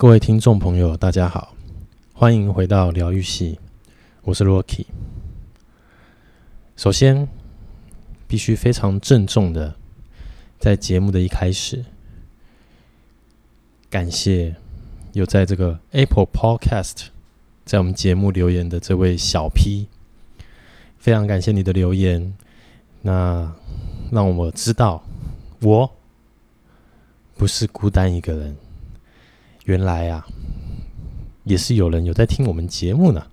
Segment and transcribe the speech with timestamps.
[0.00, 1.54] 各位听众朋友，大家好，
[2.14, 3.60] 欢迎回到疗愈系，
[4.22, 4.86] 我是 Rocky。
[6.74, 7.28] 首先，
[8.26, 9.76] 必须非常郑重的，
[10.58, 11.84] 在节目的一开始，
[13.90, 14.56] 感谢
[15.12, 17.08] 有在这个 Apple Podcast
[17.66, 19.86] 在我们节目留言的这位小 P，
[20.96, 22.34] 非常感谢你的留言，
[23.02, 23.52] 那
[24.10, 25.04] 让我知道
[25.60, 25.92] 我
[27.36, 28.56] 不是孤单一个人。
[29.70, 30.26] 原来啊，
[31.44, 33.24] 也是有人有在听我们节目呢，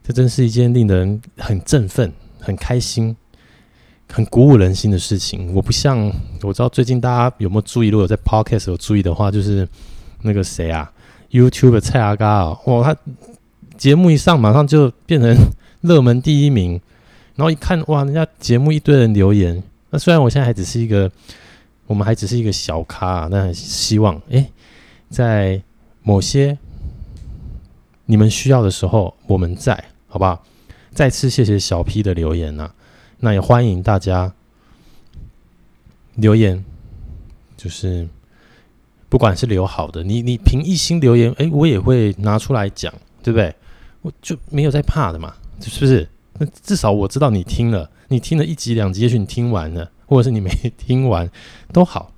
[0.00, 3.16] 这真是一件令人很振奋、很开心、
[4.12, 5.52] 很鼓舞人心的事情。
[5.52, 5.98] 我不像
[6.42, 9.68] 我知道最近大家有没有注意，如果有在 Podcast 有注意的话，就是
[10.22, 10.88] 那个谁啊
[11.32, 12.96] ，YouTube 的蔡阿嘎啊，哇，他
[13.76, 15.36] 节目一上马上就变成
[15.80, 16.80] 热门第一名，
[17.34, 19.60] 然后一看哇，人家节目一堆人留言。
[19.90, 21.10] 那虽然我现在还只是一个，
[21.88, 24.48] 我们还只是一个小咖啊，但希望哎。
[25.12, 25.62] 在
[26.02, 26.58] 某些
[28.06, 30.42] 你们需要的时候，我们在，好不好？
[30.90, 32.72] 再次谢谢小 P 的留言呐、
[33.20, 34.32] 那也欢迎大家
[36.14, 36.64] 留言，
[37.58, 38.08] 就是
[39.10, 43.54] 不管是留好的，你你凭一心留言，哎，我也会拿出来讲，对不对？
[44.00, 46.08] 我就没有在怕的嘛，是不是？
[46.38, 51.30] 那至少我知道你听了，你听了一集两集，也许你听完了，或者是你没听完
[51.70, 52.10] 都好。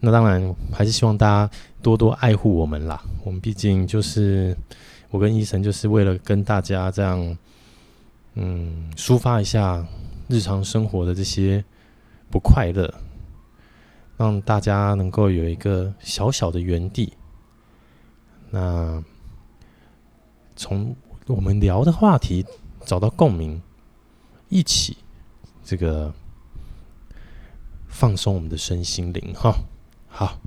[0.00, 1.50] 那当然，还是希望大家
[1.84, 2.98] 多多爱护我们啦。
[3.22, 4.56] 我们毕竟就是
[5.10, 7.36] 我跟医生，就是为了跟大家这样，
[8.36, 9.86] 嗯，抒发一下
[10.26, 11.62] 日常生活的这些
[12.30, 12.92] 不快乐，
[14.16, 17.12] 让大家能够有一个小小的园地。
[18.50, 19.04] 那
[20.56, 22.46] 从我们聊的话题
[22.86, 23.60] 找到共鸣，
[24.48, 24.96] 一起
[25.62, 26.14] 这个
[27.88, 29.54] 放松我们的身心灵，哈。
[30.08, 30.38] 好，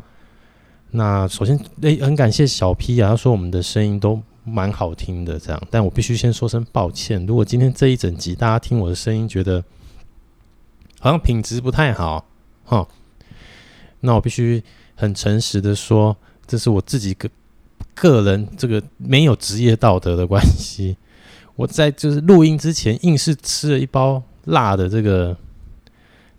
[0.97, 9.63] 那首先，诶，很感谢小 P 啊，他说我们的声音都蛮好听的，这样，但我必须先说声抱歉，如果今天这一整集大家听我的声音觉得
[10.99, 12.25] 好像品质不太好，
[12.65, 12.87] 哈，
[13.99, 14.63] 那我必须
[14.95, 17.29] 很诚实的说，这是我自己个
[17.93, 20.97] 个人这个没有职业道德的关系，
[21.55, 25.37] 我在就是录音之前硬是吃了一包辣的这个，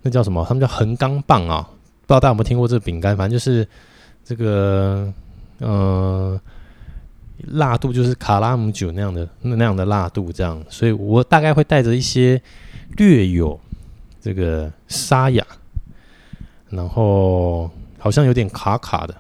[0.03, 0.45] 那叫什么？
[0.49, 1.71] 他们叫横钢棒啊。
[2.09, 3.17] 不知道大家有没有听过这个饼干？
[3.17, 3.69] 反正就是
[4.29, 5.11] 这个，
[5.57, 6.39] 呃，
[7.53, 10.63] 辣度就是卡拉姆酒那样的那样的辣度，这样。
[10.69, 12.39] 所以我大概会带着一些
[12.99, 13.59] 略有
[14.21, 15.43] 这个沙哑，
[16.69, 19.15] 然后好像有点卡卡的，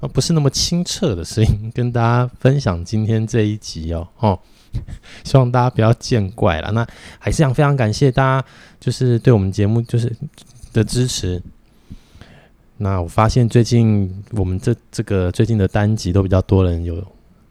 [0.00, 4.36] 啊，不是那么清澈的声音，跟大家分享今天这一集哦，哦，
[5.22, 6.72] 希望大家不要见怪了。
[6.72, 6.84] 那
[7.20, 8.46] 还是想非常感谢大家，
[8.80, 10.12] 就是对我们节目就是
[10.72, 11.40] 的支持。
[12.82, 16.96] 那我发现最近我们这这个最近的单集都比较多人有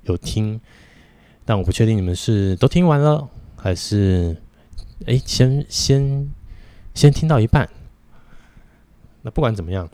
[0.04, 0.60] 有听，
[1.46, 4.36] 但我不确定你们是都听完了还是
[5.06, 6.30] 哎先先
[6.94, 7.70] 先听到一半。
[9.22, 9.88] 那不管怎么样，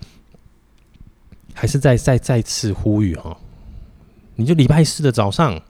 [1.54, 3.38] 还是再再再次呼吁哈，
[4.38, 5.62] 你就礼拜四的早上，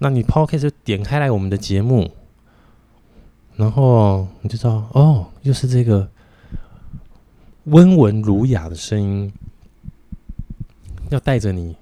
[0.00, 2.10] 那你 Podcast 就点开来我们的节目，
[3.56, 6.10] 然后你就知道哦，又是这个。
[7.70, 9.32] 温文儒雅的声音，
[11.10, 11.76] 要带着你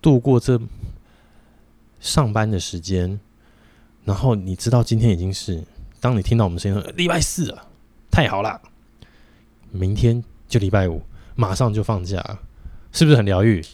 [0.00, 0.60] 度过这
[2.00, 3.18] 上班的时间，
[4.04, 5.62] 然后你知道今天已经是，
[6.00, 7.66] 当你听到我们声音礼拜四了，
[8.10, 8.60] 太好了，
[9.70, 11.00] 明天就礼拜五，
[11.34, 12.22] 马上就放假，
[12.92, 13.64] 是不是很疗愈？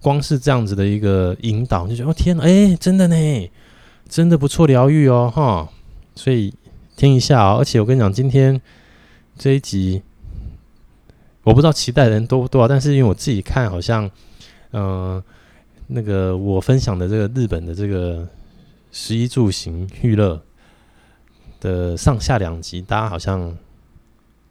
[0.00, 3.50] 光是这样子的一个引导，就觉得哦天哪，哎，真的呢，
[4.08, 5.70] 真的不错，疗愈哦，哈，
[6.14, 6.52] 所以
[6.96, 8.60] 听一下哦，而且我跟你讲，今天
[9.38, 10.02] 这一集。
[11.48, 14.10] 我不知道期待的人多不多，但是因为我自己看，好像，
[14.72, 15.22] 嗯、
[15.86, 18.28] 那个我分享的这个日本的这个
[18.92, 20.42] 十一住行娱乐
[21.58, 23.56] 的上下两集，大家好像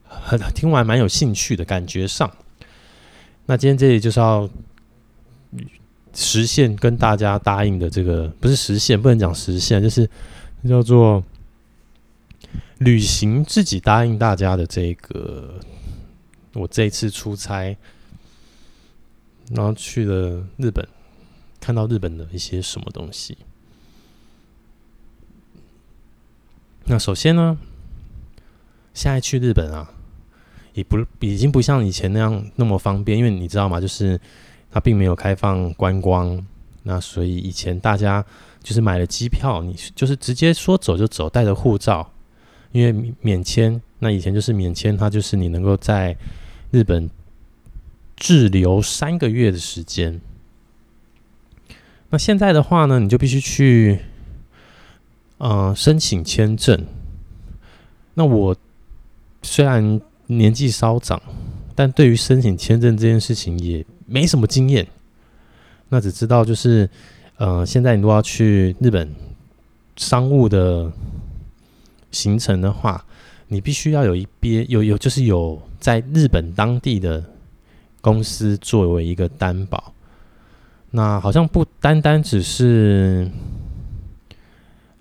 [0.05, 2.31] 很听完蛮有兴趣的感觉上。
[3.45, 4.49] 那今天这里就是要
[6.15, 10.09] 实现跟大家答应的这个，不是实现，不能讲实现，就是
[10.67, 11.23] 叫做
[12.79, 15.53] 履行自己答应大家的这个。
[16.57, 17.77] 我这一次出差，
[19.51, 20.85] 然后去了日本，
[21.59, 23.37] 看到日本的一些什么东西。
[26.85, 27.57] 那首先呢，
[28.93, 29.91] 现在去日本啊，
[30.73, 33.79] 也不已经不像以前那样那么方便，因为你知道吗？
[33.79, 34.19] 就是
[34.71, 36.43] 它并没有开放观光，
[36.83, 38.25] 那所以以前大家
[38.63, 42.11] 就是买了机票，你就是直接说走就走，带着护照，
[42.71, 43.79] 因为免签。
[43.99, 46.15] 那以前就是免签，它就是你能够在
[46.77, 47.09] 日本
[48.15, 50.21] 滞留三个月的时间。
[52.11, 53.99] 那现在的话呢，你就必须去，
[55.39, 56.85] 呃，申请签证。
[58.13, 58.55] 那我
[59.41, 61.19] 虽然年纪稍长，
[61.73, 64.85] 但对于申请签证这件事情也没什么经验。
[65.89, 66.87] 那只知道就是，
[67.37, 69.11] 呃，现在你如果要去日本
[69.95, 70.91] 商务的
[72.11, 73.03] 行程的话，
[73.47, 77.23] 你必须要有一边有有就是有在日本当地的
[78.01, 79.93] 公司作为一个担保。
[80.91, 83.29] 那好像不单单只是，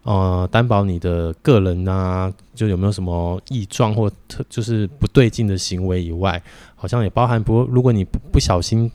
[0.03, 6.43] 呃，担保你的个人啊，就有没有什么异状或特就是不对劲的行为以外，
[6.75, 8.91] 好像也包含不，如果你不不小心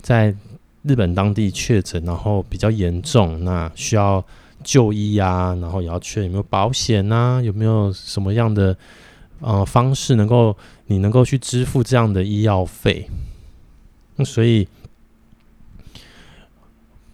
[0.00, 0.34] 在
[0.82, 4.24] 日本当地确诊，然后比较严重，那需要
[4.62, 8.74] 就医啊，然后也要确认有没有保险啊，有没有什么样的
[9.40, 10.56] 呃方式能够
[10.88, 13.08] 你能够去支付这样的医药费，
[14.24, 14.68] 所以。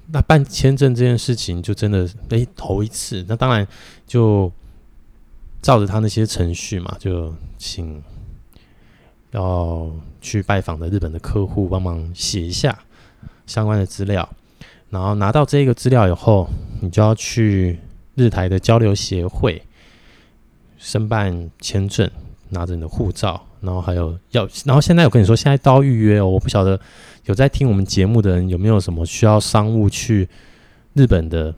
[0.09, 3.67] 那办签证这件事情就真的诶头一次，那当然
[4.07, 4.53] 就
[5.63, 8.01] 照着他那些程序嘛，就请
[9.31, 9.91] 要
[10.21, 12.79] 去拜访的日本的客户帮忙写一下
[13.47, 14.29] 相关的资料，
[14.91, 16.51] 然后拿到这个资料以后，
[16.83, 17.81] 你就要去
[18.15, 19.63] 日台的交流协会
[20.77, 22.09] 申办签证，
[22.51, 26.79] 拿着你的护照，然后还有要，然后现在我跟你说，现在都要预约哦，我不晓得。
[27.25, 30.29] 有在听我们节目的人，有没有什么需要商务去
[30.93, 31.55] 日本的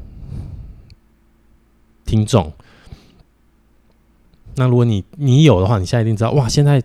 [2.04, 2.52] 听众？
[4.54, 6.48] 那如果你你有的话，你现在一定知道哇！
[6.48, 6.80] 现在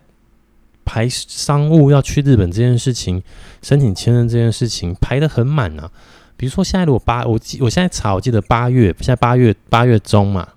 [0.83, 3.21] 排商务要去日本这件事情，
[3.61, 5.91] 申请签证这件事情排得很满啊。
[6.35, 10.47] 比如说现在如果八，我记我现在查，我记得八月，现在八月八月中嘛。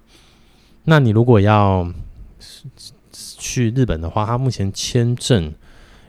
[0.84, 1.86] 那你如果要
[3.44, 5.52] 去日本的话，他目前签证。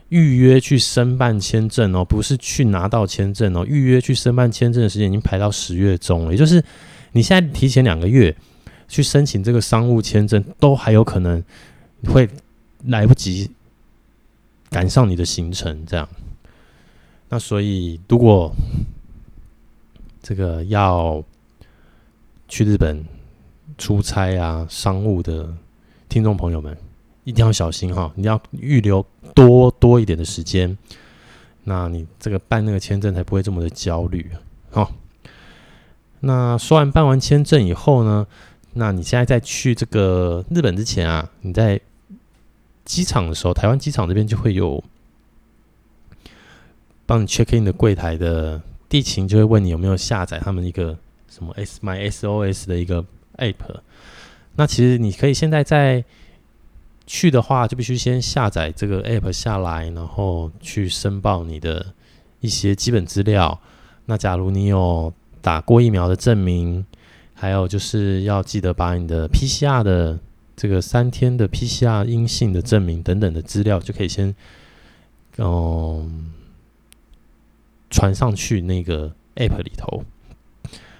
[0.08, 3.66] 预约去申办签证哦，不是去拿到签证哦。
[3.66, 6.62] 预约去申办签证的时间已经排到十月中了，也就是
[7.10, 8.32] 你现在提前两个月
[8.86, 11.42] 去申请这个商务签证，都还有可能
[12.04, 12.28] 会
[12.84, 13.50] 来不及
[14.70, 15.84] 赶上你的行程。
[15.86, 16.08] 这样，
[17.28, 18.54] 那所以如果
[20.22, 21.20] 这个要
[22.46, 23.04] 去日本
[23.76, 25.52] 出差啊，商务的
[26.08, 26.78] 听众朋友们。
[27.26, 28.12] 一定要小心哈！
[28.14, 30.78] 你要预留多多一点的时间，
[31.64, 34.30] 那你这个办那个签证才不会这么的焦虑。
[34.70, 34.92] 好，
[36.20, 38.24] 那说完办完签证以后呢，
[38.74, 41.80] 那你现在在去这个日本之前啊，你在
[42.84, 44.84] 机场的时候，台湾机场这边就会有
[47.06, 50.96] 帮你 check in 的柜台的地勤就会问你有没有下载他们一个
[51.28, 53.04] 什么 S My SOS 的一个
[53.38, 53.80] app。
[54.54, 56.04] 那其实你可以现在在
[57.06, 61.94] 去的话，就必须先下载这个 app 下来，然后去申报你的
[62.40, 63.60] 一些基本资料。
[64.06, 66.84] 那假如你有打过疫苗的证明，
[67.32, 70.18] 还有就是要记得把你的 PCR 的
[70.56, 74.34] 这个三天的 PCR 阴性的证明等等的资料，就可以先
[75.38, 76.32] 嗯
[77.88, 80.04] 传上去那个 app 里头。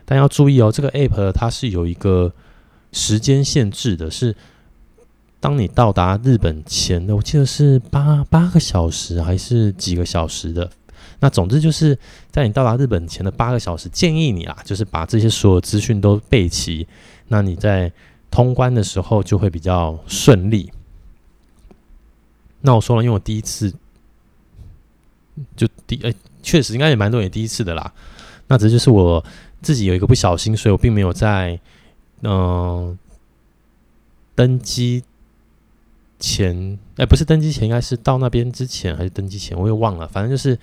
[0.04, 2.32] 但要注意哦，这个 app 它是有一个
[2.92, 4.36] 时间限制的，是。
[5.38, 10.68] 当你到达日本前的，我记得是八八个小时还是几个小时的。
[11.20, 11.96] 那总之就是
[12.30, 16.86] 在你到达日本前的八个小时，建议你啦，就是把这些所有资讯都备齐。
[17.28, 17.92] 那你在
[18.30, 20.72] 通关的时候就会比较顺利。
[22.62, 23.72] 那我说了，因为我第一次
[25.54, 27.92] 就第哎，确实应该也蛮多人第一次的啦。
[28.48, 29.24] 那这就是我
[29.62, 31.60] 自己有一个不小心，所以我并没有在
[32.22, 32.98] 嗯、
[34.34, 35.04] 登机。
[36.18, 40.08] 前哎，不是登机前，应该是到那边之前还是登机前，我也忘了。
[40.08, 40.58] 反正就是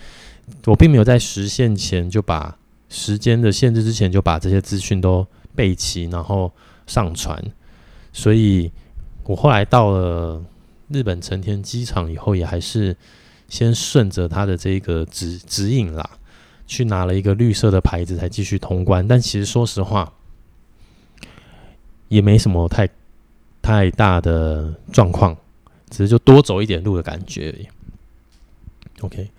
[0.65, 2.57] 我并没有在时限前就把
[2.89, 6.51] 时间的限制之前就把这些资讯都备齐，然后
[6.87, 7.43] 上传。
[8.11, 8.71] 所以
[9.23, 10.43] 我后来到了
[10.89, 12.95] 日本成田机场以后，也还是
[13.47, 16.09] 先顺着他的这个指指引啦，
[16.65, 19.07] 去拿了一个绿色的牌子才继续通关。
[19.07, 20.13] 但其实说实话，
[22.09, 22.89] 也没什么太
[23.61, 25.37] 太大的状况。
[25.93, 27.67] 只是就多走一点路的感觉而已。
[29.01, 29.29] OK，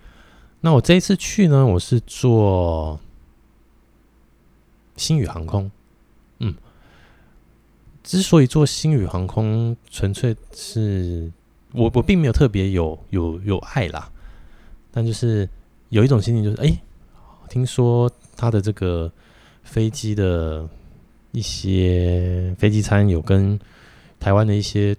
[0.61, 2.97] 那我这一次去呢，我是坐
[4.95, 5.69] 星宇航空。
[6.39, 6.55] 嗯，
[8.03, 11.29] 之所以坐星宇航空，纯粹是
[11.73, 14.09] 我我并没有特别有有有爱啦，
[14.91, 15.49] 但就是
[15.89, 16.81] 有一种心情，就是哎、
[17.49, 19.11] 听说他的这个
[19.63, 20.65] 飞机的
[21.33, 23.59] 一些飞机餐有跟
[24.21, 24.95] 台湾的一些。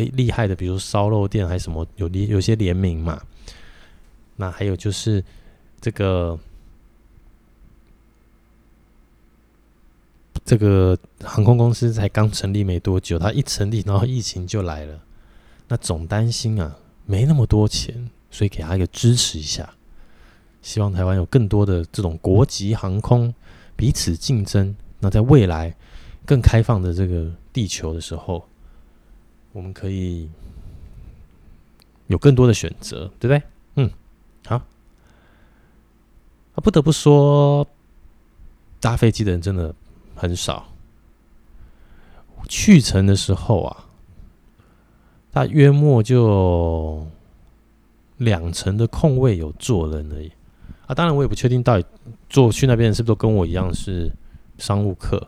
[0.00, 3.22] 厉害的，比如烧肉店还是什么，有联有些联名嘛。
[4.36, 5.24] 那还有就是
[5.80, 6.38] 这个
[10.44, 15.00] 这个航空公司才刚成立没多久，它一成立，然后疫情就来了。
[15.68, 19.74] 那总担心啊，没那么多钱，所以给他一个支持一下，
[20.60, 23.32] 希望台湾有更多的这种国际航空
[23.76, 24.74] 彼此竞争。
[24.98, 25.74] 那在未来
[26.26, 28.46] 更开放的这个地球的时候，
[29.54, 30.28] 我们可以
[32.08, 33.42] 有更多的选择，对不对？
[33.76, 33.90] 嗯，
[34.44, 34.56] 好。
[34.56, 34.66] 啊，
[36.56, 37.66] 不得不说，
[38.80, 39.74] 搭飞机的人真的
[40.14, 40.68] 很少。
[42.48, 43.86] 去程的时候啊。
[45.30, 47.04] 大约莫就
[48.18, 50.30] 两成的空位有坐人而已
[50.86, 50.94] 啊！
[50.94, 51.84] 当然，我也不确定到底
[52.30, 54.12] 坐去那边是不是都跟我一样是
[54.58, 55.26] 商务客。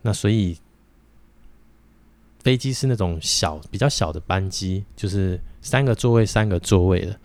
[0.00, 0.56] 那所以
[2.44, 7.18] 飞机是那种小、比较小的班机，就是三个座位、三个座位的，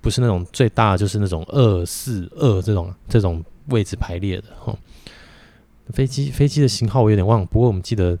[0.00, 4.44] 不是那种最大，就是那种二四二这种这种位置排列的。
[4.58, 4.74] 哈，
[5.90, 8.18] 飞机飞机的型号我有点忘，不过我们记得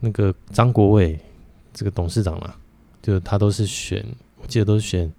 [0.00, 1.16] 那个张国伟。
[1.70, 2.56] 这个董事长嘛，
[3.00, 4.04] 就他都是选，
[4.42, 5.12] 我记得都是选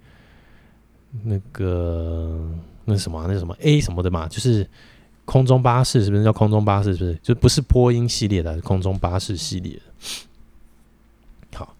[1.22, 2.38] 那个
[2.84, 4.68] 那什么、那什么 A 什么的嘛，就是
[5.24, 6.94] 空中巴士，是不是叫空中巴士？
[6.94, 9.80] 是不是就不是波音系列的，是空中巴士系列的。
[11.56, 11.74] 好，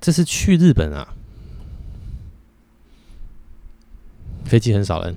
[0.00, 1.14] 这是去日本啊，
[4.44, 5.16] 飞机很少人，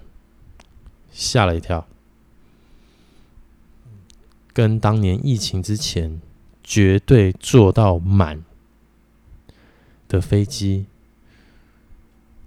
[1.11, 1.87] 吓了一跳，
[4.53, 6.21] 跟当年疫情之前。
[6.71, 8.45] 绝对坐到满
[10.07, 10.85] 的飞机，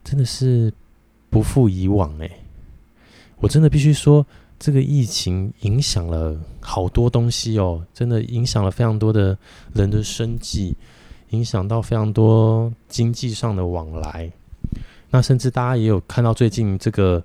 [0.05, 0.73] 真的是
[1.29, 2.31] 不复以往哎！
[3.39, 4.25] 我真的必须说，
[4.61, 9.37] 这个疫情影响了好多东西哦，真的影响了非常多的
[9.75, 10.77] 人的生计，
[11.33, 14.33] 影响到非常多经济上的往来。
[15.11, 17.23] 那甚至大家也有看到最近这个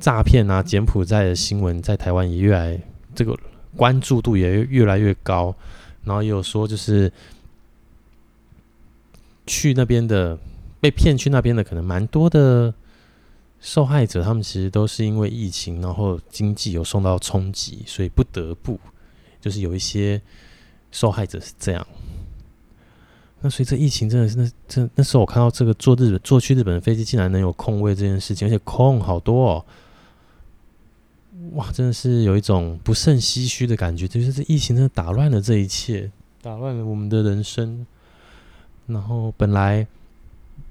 [0.00, 2.80] 诈骗啊、柬埔寨的新闻，在台湾也越来
[3.14, 3.38] 这个
[3.76, 5.54] 关注度也越来越高。
[6.04, 7.12] 然后也有说，就是
[9.46, 10.38] 去那边的
[10.80, 12.72] 被骗去那边的，可能蛮多的
[13.60, 18.78] 受害者，他们其实都是因为疫情，然后经济有受到冲击，所以不得不
[19.40, 20.20] 就是有一些
[20.92, 21.84] 受害者是这样。
[23.40, 29.64] 那随着疫情，真的是那这那时候我看到这个坐日坐去日本的飞机竟然能有空位这件事情，而且空好多哦。
[31.52, 36.10] 哇，真的是有一种不胜唏嘘的感觉，就是这疫情真的打乱了这一切，
[36.42, 37.86] 打乱了我们的人生。
[38.86, 39.86] 然后本来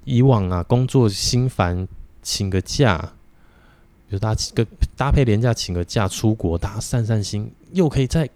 [0.04, 1.86] 以往啊，工作心烦，
[2.20, 3.12] 请个假，
[4.08, 8.28] 比如搭个搭配连假请个假出国，大家散散心，又可以再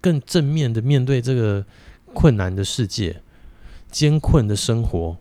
[0.00, 1.64] 更正面的面对这个
[2.14, 3.20] 困难的世界、
[3.92, 5.16] 艰困的生活。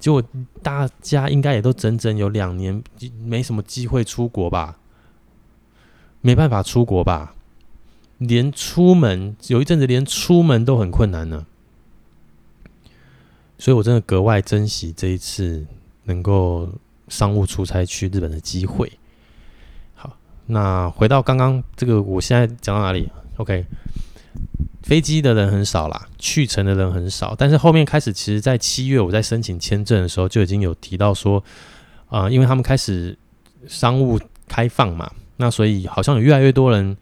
[0.00, 0.20] 结果
[0.62, 2.82] 大家应该也都整整有两年
[3.22, 4.78] 没什么机会出国吧？
[6.20, 7.34] 没办法出国吧，
[8.18, 11.46] 连出门有一阵子连出门都很困难呢，
[13.56, 15.66] 所以我真的格外珍惜这一次
[16.04, 16.68] 能够
[17.06, 18.92] 商务出差去日本的机会。
[19.94, 23.64] 好，那回到刚刚这个，我现在讲到哪里？OK，
[24.82, 31.42] 飞机的人很少啦，去程的人很少，但是后面开始，其实在七月我在申请签证的时候就已经有提到说，
[32.06, 33.16] 啊、呃，因为他们开始
[33.66, 35.10] 商务开放嘛。
[35.40, 36.96] 那所以好像有越来越多人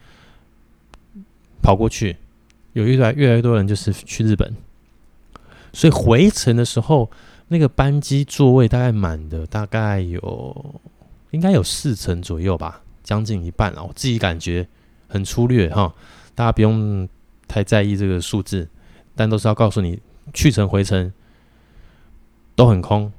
[1.62, 2.16] 跑过去，
[2.74, 4.54] 有越来越来越多人就是去日本，
[5.72, 7.10] 所以回程的时候，
[7.48, 10.80] 那个班机座位大概满的，大概有
[11.30, 13.82] 应该有四成左右吧，将近一半了。
[13.82, 14.68] 我自己感觉
[15.08, 15.94] 很粗略哈，
[16.34, 17.08] 大家不用
[17.48, 18.68] 太在意这个数字，
[19.14, 20.00] 但都是要告诉你，
[20.34, 21.12] 去程回程
[22.54, 23.12] 都很空。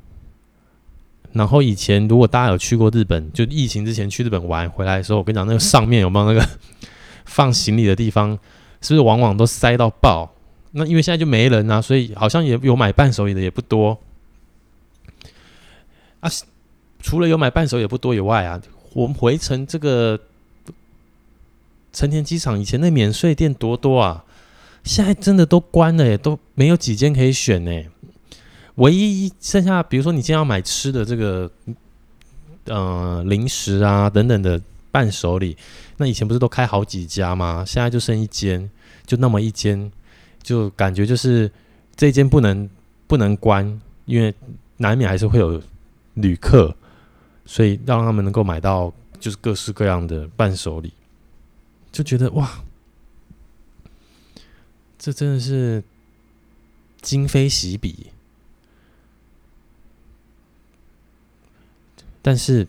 [1.34, 6.48] 然后以前如果大家有去过日本，就疫情之前去日本玩回来的时候，我跟你讲，那个上面有没有那个
[7.25, 8.31] 放行李的地方，
[8.81, 10.34] 是不是往往都塞到爆？
[10.72, 14.00] 那因为现在就没人啊，所以好像也有买伴手礼的也不多
[16.22, 16.29] 啊。
[17.00, 18.60] 除了有买伴手礼也不多以外啊，
[18.93, 20.19] 我们回程这个
[21.98, 24.24] 成田机场以前那免税店多多啊，
[24.84, 27.72] 现在真的都关了耶，都没有几间可以选呢。
[28.75, 31.51] 唯一剩下，比如说你今天要买吃的这个，
[32.66, 34.62] 呃，零食啊等等的
[34.92, 35.58] 伴手礼，
[35.98, 37.66] 那以前不是都开好几家吗？
[37.66, 38.70] 现在就剩一间，
[39.08, 39.92] 就那么一间，
[40.44, 41.51] 就感觉就是
[41.96, 42.70] 这间不能
[43.08, 44.32] 不能关，因为
[44.77, 45.60] 难免还是会有
[46.13, 46.75] 旅客，
[47.44, 50.94] 所以让他们能够买到就是各式各样的伴手礼，
[51.91, 52.63] 就觉得哇，
[54.98, 55.84] 这真的是
[57.01, 58.08] 今非昔比。
[62.22, 62.67] 但是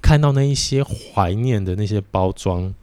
[0.00, 2.74] 看到那一些怀念的那些包装，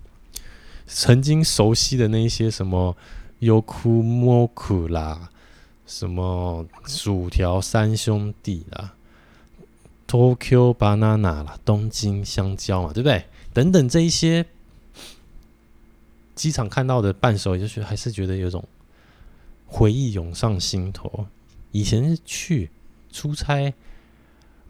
[0.88, 2.96] 曾经熟悉的那一些什么
[3.39, 5.29] 优酷莫库啦，
[5.86, 8.96] 什么薯条三兄弟啦
[10.08, 13.25] ，Tokyo Banana 啦，东京香蕉嘛，对不对？
[13.59, 14.45] 等等这一些
[16.33, 18.63] 机场看到的伴手，就是还是觉得有种
[19.67, 21.27] 回忆涌上心头。
[21.71, 22.69] 以前是去
[23.11, 23.73] 出差。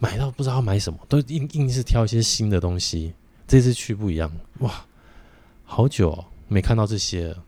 [0.02, 3.14] 买到不知道买什么，都硬硬是挑一些新的东西。
[3.46, 4.86] 这次去不一样，哇，
[5.66, 7.44] 好久哦，没看到这些了，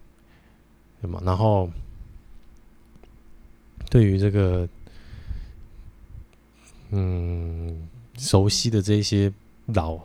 [1.02, 1.22] 对吗？
[1.24, 1.72] 然后
[3.90, 4.68] 对于这个
[6.90, 9.32] 嗯熟悉的这些
[9.68, 9.98] 老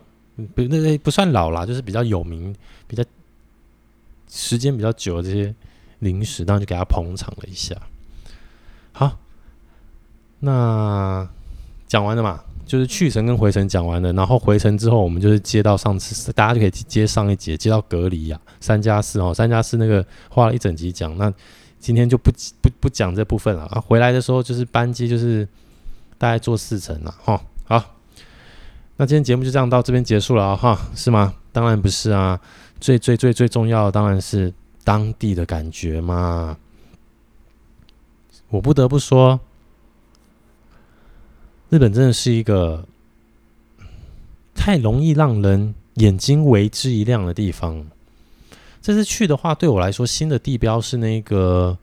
[0.54, 2.54] 不那那不算老啦，就是比较有名、
[2.86, 3.04] 比较
[4.28, 5.54] 时间比较久的这些
[6.00, 7.74] 零食，当然就给他捧场了一下。
[8.92, 9.18] 好，
[10.40, 11.28] 那。
[11.88, 21.32] 讲完了嘛，就是去程跟回程讲完了，然后回程之后，我们就是接到上次，大家就可以接上一节，接到隔离呀，三加四哦，三加四那个花了一整集讲，那
[21.78, 23.80] 今天就不不不讲这部分了啊。
[23.80, 25.46] 回来的时候就是班机就是
[26.18, 27.40] 大概坐四层了哈。
[27.66, 27.95] 好，
[28.97, 31.33] 那今天节目就这样到这边结束了啊哈，是吗？
[31.51, 32.39] 当然不是啊，
[32.79, 36.57] 最最最最重要的当然是当地的感觉嘛。
[38.49, 39.39] 我不得不说。
[41.69, 42.85] 日本真的是一个
[44.53, 47.85] 太容易让人眼睛为之一亮的地方。
[48.81, 51.77] 这次去的话，对我来说，新的地标是那个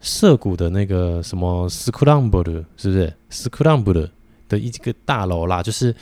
[0.00, 3.14] 涩谷的那个什么スクランブル，是不是？
[3.30, 4.10] スクランブル
[4.49, 5.63] 的一个大楼啦。
[5.63, 5.95] 就是，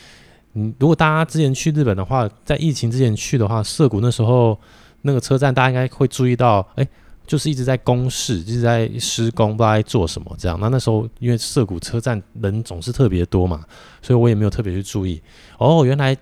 [0.53, 4.59] 嗯，如果大家之前去日本的话，在疫情之前去的话，涩谷那时候
[5.03, 6.87] 那个车站，大家应该会注意到，哎。
[7.27, 10.57] 就是一直在公事，一直在施工，不知道在做什么这样。
[10.61, 13.65] 那那时候因为涩谷车站人总是特别多嘛，
[14.01, 15.21] 所以我也没有特别去注意。
[15.57, 16.15] 哦，原来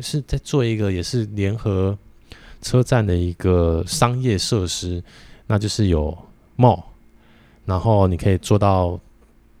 [0.00, 1.94] 是在做一个也是联合
[2.62, 5.04] 车站的一个商业设施，
[5.48, 6.16] 那就是有
[6.56, 6.82] mall，
[7.66, 8.98] 然后你可以坐到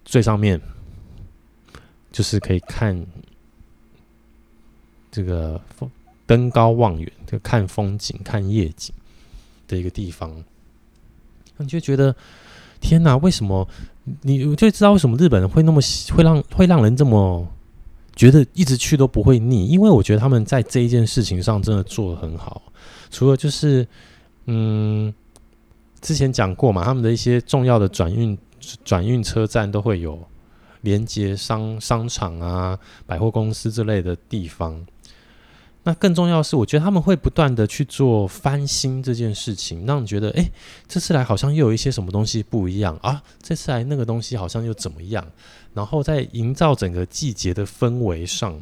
[0.06, 0.58] 最上面，
[2.10, 3.06] 就是可以看
[5.10, 5.90] 这个风
[6.26, 8.94] 登高望远，就看风景、看夜景
[9.66, 10.44] 的一个地方。
[11.56, 12.14] 你就觉得
[12.80, 13.66] 天哪，为什么
[14.22, 15.80] 你就知道为什么日本人会那么
[16.14, 17.46] 会让会让人这么
[18.14, 19.66] 觉得一直去都不会腻？
[19.66, 22.62] 因为我觉得他们在这一件事情上真的做的很好。
[23.10, 23.86] 除了就是
[24.46, 25.12] 嗯，
[26.00, 28.38] 之前讲过嘛，他们的一些重要的转运
[28.84, 30.18] 转运车站都会有
[30.82, 34.86] 连接商商场啊、百货公司之类的地方。
[35.84, 40.50] 那更重要的是，我觉得他们会不断的去做翻新这件事情，让你觉得，哎，
[40.86, 45.26] 这次来好像又有一些什么东西不一样啊，这次来那个东西好像又怎么样，
[45.72, 48.60] 然后在营造整个季节的氛围上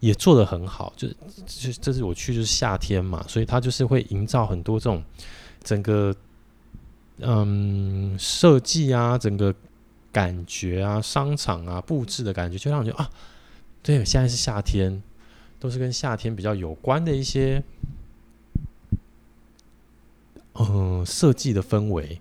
[0.00, 5.02] 也做得很好，就是就这次我去就是夏天嘛，所以它就是会营造很多这种
[5.64, 6.14] 整个
[7.20, 9.54] 嗯设计啊，整个
[10.12, 13.10] 感觉啊，商场啊布置的感觉，就让你觉得啊，
[13.82, 15.02] 对，现在是夏天。
[15.62, 17.62] 都是跟夏天比较有关的一些，
[20.54, 22.20] 嗯，设计的氛围。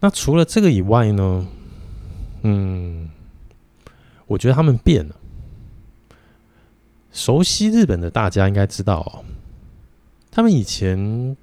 [0.00, 1.46] 那除了这个以外呢，
[2.44, 3.10] 嗯，
[4.26, 5.16] 我觉得他们变了。
[7.12, 9.22] 熟悉日本的大家应该知道哦，
[10.30, 11.36] 他们以前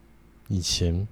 [0.47, 1.07] 以前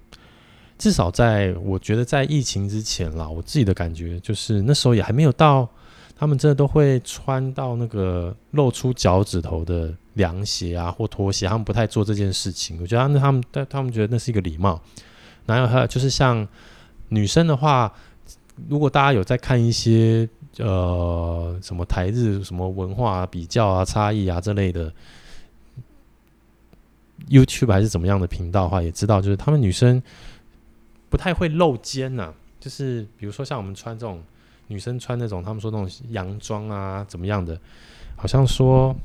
[0.84, 5.66] 至少在我觉得在疫情之前啦，我自己的感觉就是那时候也还没有到。
[6.14, 11.46] 他们真的都会穿到那个露出脚趾头的凉鞋啊，或拖鞋。
[11.46, 12.78] 他们不太做这件事情。
[12.82, 14.78] 我觉得他们，他们，他们觉得那是一个礼貌。
[15.46, 16.46] 然后还有就是像
[17.08, 17.90] 女生的话，
[18.68, 24.92] 如果大家有在看一些呃什么台日什么文化比较啊、差异啊之类的
[27.28, 30.00] YouTube 还是怎么样的频道的话，也知道就是他们女生
[31.14, 34.20] 不太会露肩呐、就是比如说像我们穿这种。
[34.68, 37.60] 女生穿那种，他们说那种洋装啊，怎么样的？
[38.16, 38.96] 好像说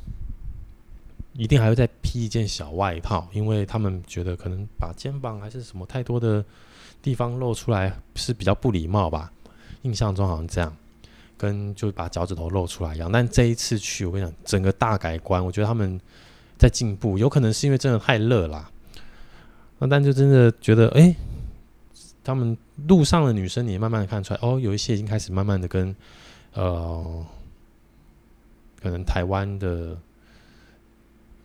[1.33, 6.43] 一定还会再披一件小外套，因为他们觉得可能把肩膀还是什么太多的
[7.01, 9.29] 地方露出来是比较不礼貌吧。
[9.81, 10.73] 印象中好像这样，
[11.37, 13.11] 跟就把脚趾头露出来一样。
[13.11, 15.99] 但这一次去，我跟你讲，整个大改观，我觉得他们
[16.57, 18.71] 在进步，有可能是因为真的太热啦。
[19.79, 21.13] 那但就真的觉得，哎、
[22.23, 25.95] 他们路上的女生，你也慢慢的看出来，哦，有一些已经开始慢慢的跟，
[26.53, 27.25] 呃，
[28.81, 29.97] 可能台湾的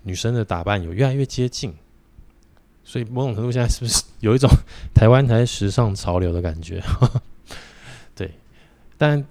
[0.02, 1.74] 女生的打扮有越来越接近，
[2.82, 4.48] 所以某种程度现在是不是有一种
[4.94, 6.82] 台湾才时尚潮流的感觉？
[8.14, 8.30] 对，
[8.98, 9.24] 但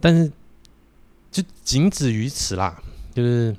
[0.00, 0.30] 但是
[1.30, 2.82] 就仅止于此啦。
[3.12, 3.54] 就是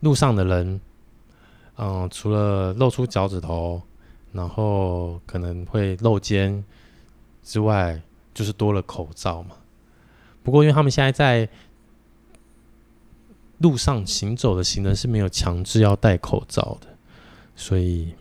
[0.00, 0.80] 路上的人，
[1.78, 3.80] 嗯，除了露出脚趾头，
[4.36, 6.62] 然后可能会露肩
[7.42, 8.00] 之外，
[8.34, 9.56] 就是多了口罩嘛。
[10.42, 11.48] 不过，因为他们现在在
[13.58, 16.86] 路上行走的行人是没有强制要戴口罩的，
[17.56, 18.14] 所以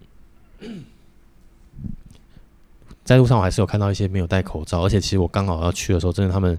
[3.04, 4.82] 在路上我还是有看到一些没有戴口罩。
[4.84, 6.58] 而且，其实我刚好要去的时候，真的他们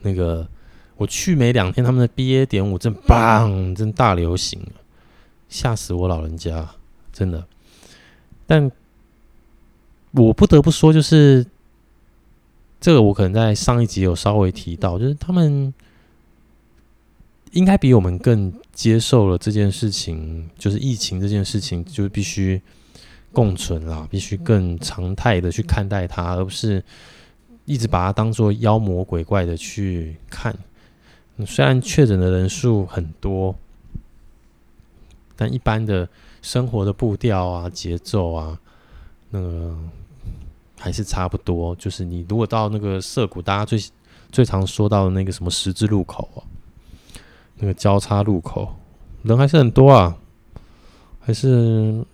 [0.00, 0.48] 那个。
[0.96, 4.64] 我去没两天，他们的 BA 点五真棒，真大流行，
[5.48, 6.68] 吓死我老人家，
[7.12, 7.44] 真的。
[8.46, 8.70] 但
[10.14, 11.44] 我不得不说，就是
[12.80, 15.72] 这个，我可能在上一集有稍微提到，就是他们
[17.52, 22.60] 应该比我们更接受了这件事情，就是疫情这件事情，就是必须
[23.32, 26.82] 共存啦，必须更常态的去看待它，而不是
[27.64, 30.56] 一直把它当做妖魔鬼怪的去看。
[31.44, 33.56] 虽然确诊的人数很多，
[35.34, 36.08] 但一般的
[36.42, 38.60] 生活的步调啊、节奏啊，
[39.30, 39.76] 那个
[40.78, 41.74] 还是差不多。
[41.76, 43.78] 就是你如果到那个涩谷，大家最
[44.30, 46.38] 最常说到的那个什么十字路口啊，
[47.56, 48.76] 那个交叉路口，
[49.22, 50.16] 人还是很多啊，
[51.20, 52.04] 还是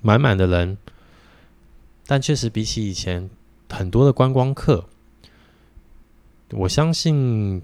[0.00, 0.76] 满满的人。
[2.06, 3.30] 但确实比起以前
[3.70, 4.86] 很多的观光客，
[6.50, 7.62] 我相信。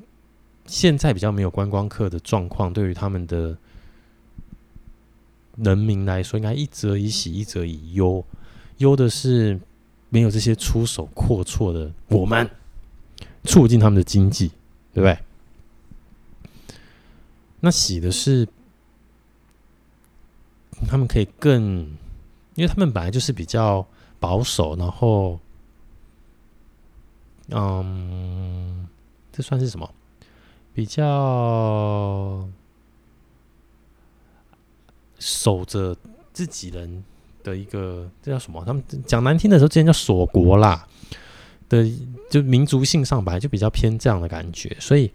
[0.71, 3.57] 现在比较没有观光客的状况，对于他们的
[5.57, 8.23] 人民来说，应该一则以喜，一则以忧。
[8.77, 9.59] 忧的是
[10.09, 12.49] 没有这些出手阔绰的我们，
[13.45, 14.49] 促进他们的经济，
[14.93, 15.19] 对不对？
[17.61, 18.49] 那喜的是
[20.87, 21.97] 他们可以更，
[22.55, 23.87] 因为他们本来就是比较
[24.21, 25.41] 保守，然后，
[27.51, 28.89] 嗯，
[29.33, 29.93] 这算是什么？
[30.73, 32.49] 比较
[35.19, 35.97] 守着
[36.33, 37.03] 自己人
[37.43, 38.63] 的一个，这叫什么？
[38.65, 40.87] 他们讲难听的时候，之前叫锁国啦
[41.69, 41.87] 的，
[42.31, 45.11] 就民族性上本来就比较偏这样的感觉，所以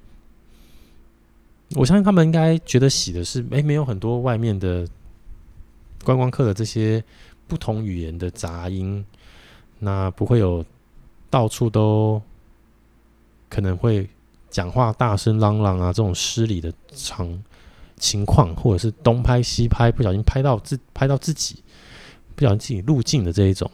[1.76, 4.88] 我相信他们应该觉得喜的是，哎，没有很多外面的
[6.04, 7.04] 观光客的这些
[7.48, 9.04] 不同语言的杂音，
[9.80, 10.66] 那不会有
[11.30, 12.22] 到处都
[13.50, 14.10] 可能会。
[14.54, 17.28] 讲话大声嚷嚷啊，这种失礼的场
[17.98, 21.62] 情况，或者是东拍西拍，不小心拍到自拍到自己，
[22.36, 23.69] 不小心自己入境的这一种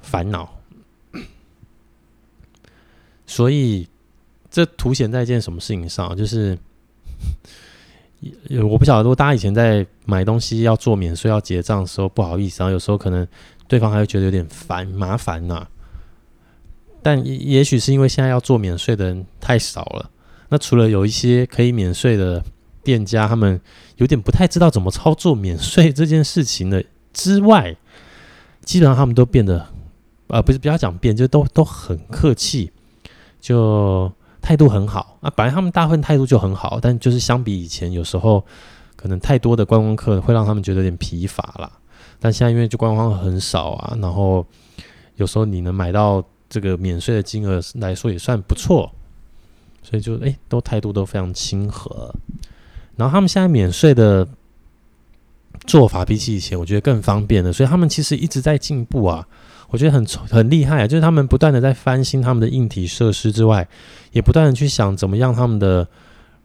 [0.00, 0.48] 烦恼，
[3.26, 3.88] 所以
[4.50, 6.16] 这凸显在一件什么事情上？
[6.16, 6.58] 就是
[8.68, 13.26] 我不晓得，如果大家以前在买东西要做免税要结账的时候，不好意思，然后有时候可能
[13.66, 15.68] 对方还会觉得有点烦麻烦呐、
[17.02, 20.10] 但也许是因为现在要做免税的人太少了，
[20.48, 22.42] 那除了有一些可以免税的
[22.82, 23.60] 店家，他们
[23.96, 26.82] 有点不太知道怎么操作免税这件事情的
[27.18, 27.76] 之外，
[28.62, 29.66] 基本上他们都变得，
[30.28, 32.70] 呃，不是不要讲变，就都都很客气，
[33.40, 35.30] 就态度很好啊。
[35.34, 38.44] 本来他们大部分态度就很好，但就是相比以前，有时候
[38.94, 41.72] 可能太多的观光客会让他们觉得有点疲乏了。
[42.20, 44.46] 但现在因为就观光很少啊，然后
[45.16, 46.24] 有时候你能买到。
[46.50, 48.90] 这个免税的金额来说也算不错，
[49.82, 52.10] 所以就哎，都态度都非常亲和。
[52.96, 54.26] 然后他们现在免税的
[55.68, 57.52] 做法比起以前，我觉得更方便了。
[57.52, 59.24] 所以他们其实一直在进步啊，
[59.70, 60.86] 我觉得很很厉害啊。
[60.88, 63.68] 就是他们不断的在翻新他们的硬体设施之外，
[64.10, 65.86] 也不断的去想怎么样他们的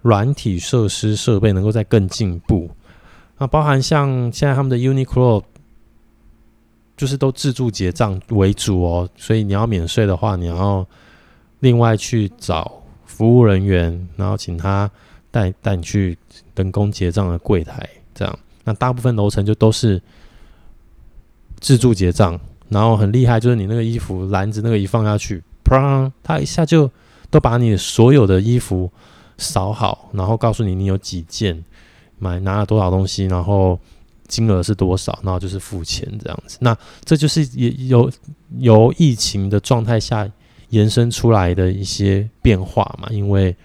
[0.03, 2.69] 软体设施设备能够再更进步。
[3.39, 5.43] 那包含像现在他们的 Uniqlo。
[6.95, 10.87] 就是都自助结账为主哦，所以你要免税的话，你要
[11.59, 12.71] 另外去找
[13.03, 14.89] 服务人员，然后请他
[15.31, 16.15] 带带你去
[16.55, 18.39] 人工结账的柜台，这样。
[18.63, 20.01] 那大部分楼层就都是
[21.59, 26.89] 自助结账，然后很厉害，就是你那个衣服篮子那个一放下去，砰，它一下就
[27.29, 28.91] 都把你所有的衣服
[29.37, 31.63] 扫好，然后告诉你你有几件，
[32.19, 33.79] 买拿了多少东西，然后。
[34.25, 35.19] 金额是多少？
[35.21, 36.57] 然后就是付钱这样子。
[36.61, 38.09] 那这就是也有
[38.57, 40.27] 由疫情的状态下
[40.69, 43.07] 延伸出来的一些变化嘛。
[43.11, 43.55] 因为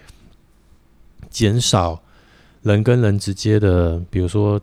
[1.29, 1.99] 减少
[2.61, 4.61] 人跟人直接的，比如说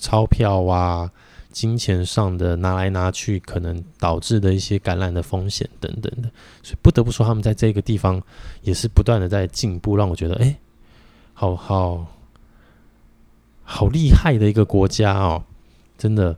[0.00, 1.10] 钞票啊、
[1.52, 6.28] 金钱上的拿来拿去，可能导致的一些感染的风险等等的。
[6.62, 8.20] 所以不得不说，他们在这个地方
[8.62, 10.58] 也是不断的在进步，让我觉得哎，
[11.34, 12.06] 好好。
[13.72, 15.44] 好厉害的一个国家哦！
[15.96, 16.36] 真的，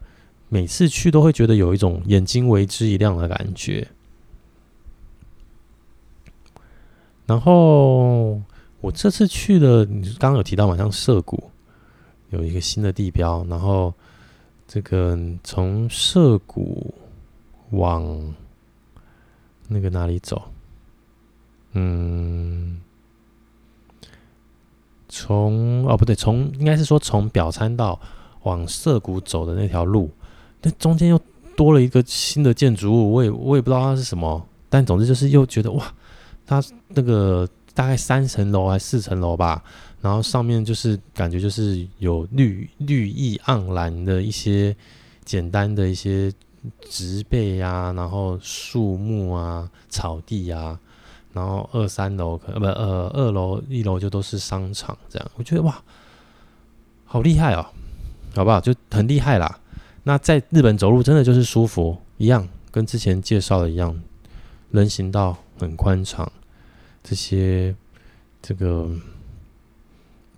[0.50, 3.88] 每次去都会觉得有一种眼睛为之一亮的感觉。
[7.24, 8.38] 然后
[8.82, 11.50] 我这次去的，你刚刚有提到嘛，像涩谷
[12.32, 13.94] 有一个新的地标，然后
[14.66, 16.92] 这个从涩谷
[17.70, 18.34] 往
[19.68, 20.42] 那个哪里走？
[21.72, 22.80] 嗯，
[25.08, 27.98] 从哦不对，从应该是说从表参道
[28.42, 30.10] 往涩谷走的那条路，
[30.62, 31.20] 那中间又
[31.56, 35.94] 多了一个新的建筑物，我也我也不知道它是什么，但总之就是又觉得哇，
[36.44, 37.48] 它那个。
[37.74, 39.64] 大概三层楼还是四层楼吧，
[40.02, 44.76] 然后上面就是感觉就是有绿绿意盎然的一些
[45.24, 46.30] 简单的一些
[46.90, 50.78] 植被啊，然后树木啊、草地啊，
[51.32, 55.82] 然后二三楼可不呃二楼一楼就都是商场这样，我觉得哇，
[57.04, 57.64] 好厉害哦，
[58.34, 58.60] 好不好？
[58.60, 59.60] 就很厉害啦。
[60.02, 64.02] 那在日本走路真的就是舒服一样，跟之前介绍的一样，
[64.72, 66.30] 人行道很宽敞。
[67.04, 67.74] 这些，
[68.40, 68.88] 这个，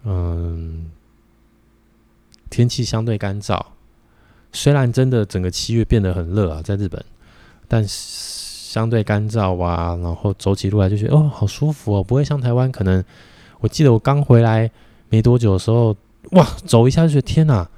[0.05, 0.91] 嗯，
[2.51, 3.61] 天气相对干燥。
[4.53, 7.05] 虽然真的整个七月变得很热啊，在日本，
[7.67, 12.71] 但相对干燥啊，然后走起路来就觉得哦，好舒服哦，不会像台湾。
[12.71, 13.03] 可能
[13.59, 14.71] 我记得我刚回来
[15.09, 15.97] 没多久的时候，
[16.33, 17.69] 哇，走一下就觉得天哪，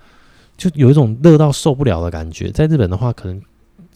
[0.56, 2.50] 就有一种热到受不了的感觉。
[2.50, 3.40] 在日本的话，可能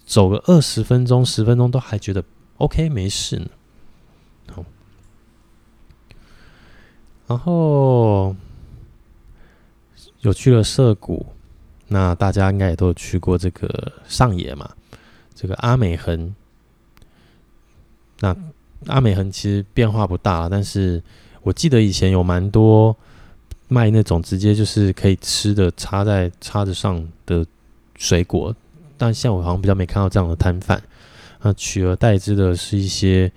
[0.06, 2.24] 走个二十分钟、十分钟都还觉得
[2.56, 3.46] OK，没事呢。
[7.30, 8.34] 然后
[10.22, 11.24] 有去了涩谷，
[11.86, 14.68] 那大家应该也都有去过这个上野嘛，
[15.32, 16.34] 这个阿美横。
[18.18, 18.36] 那
[18.88, 21.00] 阿美横其实变化不大，但是
[21.42, 22.96] 我记得以前有蛮多
[23.68, 27.46] 卖那种直接就是可以吃的插在叉子上的
[27.96, 28.52] 水果，
[28.98, 30.82] 但现在我好像比较没看到这样的摊贩。
[31.42, 33.30] 那取而代之的是一些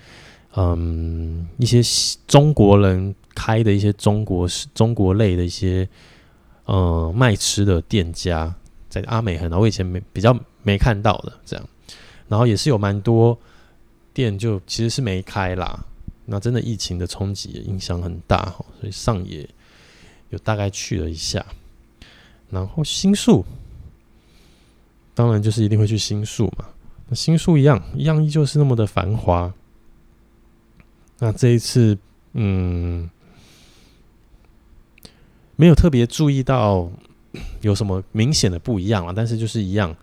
[0.55, 1.81] 嗯一些
[2.27, 3.15] 中国人。
[3.35, 5.89] 开的一些中国式、中国类的一些，
[6.65, 8.53] 呃，卖吃的店家
[8.87, 11.69] 在阿美横，我以前没比较没看到的这样，
[12.27, 13.35] 然后也是有蛮多
[14.13, 15.83] 店就其实是没开啦，
[16.25, 19.49] 那真的疫情的冲击影响很大，所以上野
[20.29, 21.43] 有大概去了一下，
[22.51, 23.43] 然后新宿，
[25.15, 26.65] 当然就是一定会去新宿嘛，
[27.09, 29.51] 那新宿一样一样依旧是那么的繁华，
[31.23, 31.97] 那这一次
[32.33, 33.09] 嗯。
[35.55, 36.91] 没有特别注意到
[37.61, 39.95] 有什么明显的不一样啊，但是就是一样，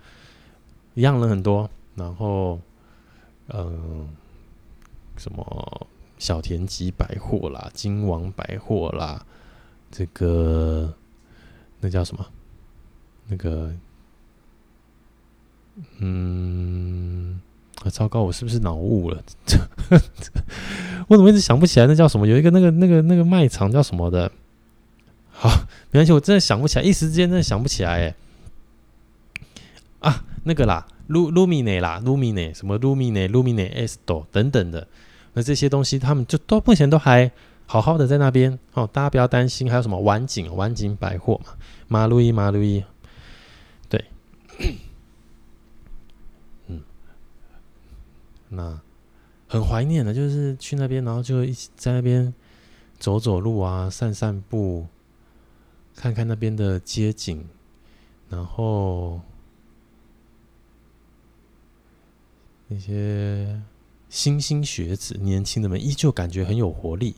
[0.95, 1.69] 一样人很多。
[1.97, 2.61] 然后，
[3.49, 4.09] 嗯、
[5.17, 9.27] 什么小田急百货啦、金王百货啦，
[9.91, 10.95] 这个
[11.81, 12.25] 那叫什么？
[13.27, 13.75] 那个，
[15.99, 17.41] 嗯，
[17.85, 19.23] 啊，糟糕，我是不是脑雾了？
[21.09, 22.27] 我怎么一直想不起来那叫什么？
[22.27, 24.31] 有一个那个那个那个卖场叫什么的？
[25.31, 25.49] 好，
[25.91, 28.15] 没关系，我真的想不起来，一时之间真的想不起来哎。
[30.01, 34.87] 啊，那个啦，Lumine 啦，Lumine 什么 Lumine Lumine Esto 等等的，
[35.33, 37.31] 那这些东西他们就都目前都还
[37.67, 39.71] 好好的在那边哦，大家不要担心。
[39.71, 41.53] 还有什么晚景晚景百货嘛，
[41.89, 42.85] 马路易马路易，
[43.89, 44.05] 对，
[48.51, 48.81] 那
[49.49, 52.33] 很怀念的，就是去那边，然后就一起在那边
[52.99, 54.87] 走走路啊，散散步。
[55.97, 57.47] 看看那边的街景，
[58.31, 59.21] 然后
[62.69, 63.61] 那些
[64.09, 67.17] 莘莘学子、年轻的们依旧感觉很有活力。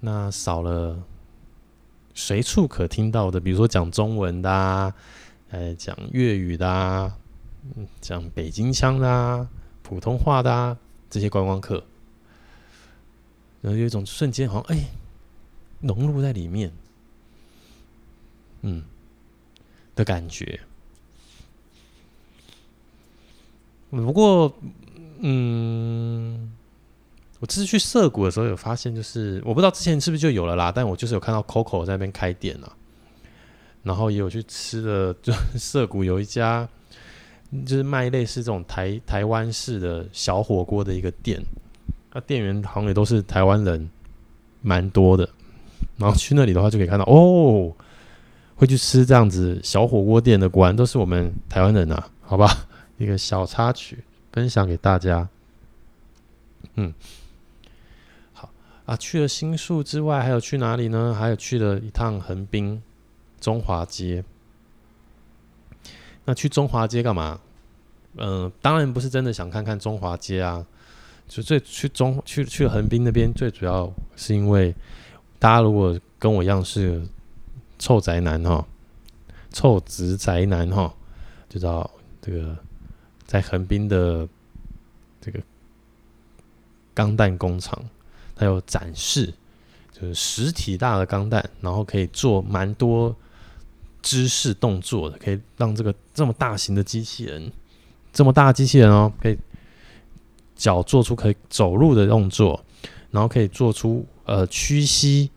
[0.00, 1.02] 那少了
[2.14, 4.94] 随处可听到的，比如说讲中文的啊，
[5.50, 7.18] 呃，讲粤语的啊，
[8.00, 9.48] 讲北京腔的啊，
[9.82, 10.76] 普通话的啊，
[11.10, 11.84] 这些观光客，
[13.60, 14.86] 然后有一种瞬间好像哎。
[15.82, 16.72] 融入在里面，
[18.62, 18.82] 嗯
[19.94, 20.58] 的感觉。
[23.90, 24.50] 不过，
[25.18, 26.50] 嗯，
[27.38, 32.74] 我这次去涩谷的时候有发现，就是我不知道之前是不是就有了啦，但我就是有看到 Coco 在那边开店了，
[33.82, 36.66] 然后也有去吃的，就 涩谷有一家
[37.64, 41.40] 就是卖类似这种台台湾式的小火锅的一个店，
[42.12, 43.88] 那店员好像也都是台湾人，
[44.62, 45.28] 蛮多的。
[45.96, 47.72] 然后去那里的话，就可以看到哦，
[48.56, 52.66] 会去吃这样子小火锅店的，果然都是我们台湾人啊，好吧？
[52.98, 55.28] 一个小插曲分享给大家。
[56.74, 56.92] 嗯，
[58.32, 58.50] 好
[58.84, 61.14] 啊，去了新宿之外，还有去哪里呢？
[61.18, 62.82] 还有去了一趟横滨
[63.40, 64.24] 中华街。
[66.26, 67.40] 那去中华街干嘛？
[68.18, 70.66] 嗯、当然不是真的想看看中华街啊，
[71.28, 74.74] 就最去中去去横滨那边，最主要是因为
[75.38, 77.06] 大家如果跟我一样是
[77.78, 78.66] 臭宅男哈，
[79.52, 80.94] 臭直宅男哈，
[81.48, 81.90] 就知道
[82.22, 82.56] 这个
[83.26, 84.26] 在横滨的
[85.20, 85.38] 这个
[86.94, 87.78] 钢弹工厂，
[88.34, 89.32] 它有展示，
[89.92, 93.14] 就是实体大的钢弹，然后可以做蛮多
[94.06, 97.50] 姿势动作的，可以让这个这么大型的机器人，
[98.12, 99.36] 这么大的机器人哦，可以
[100.54, 102.64] 脚做出可以走路的动作，
[103.10, 105.28] 然后可以做出呃屈膝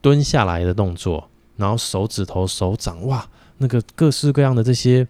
[0.00, 3.28] 蹲下来的动作，然后手指头、手掌，哇，
[3.58, 5.06] 那个各式各样的这些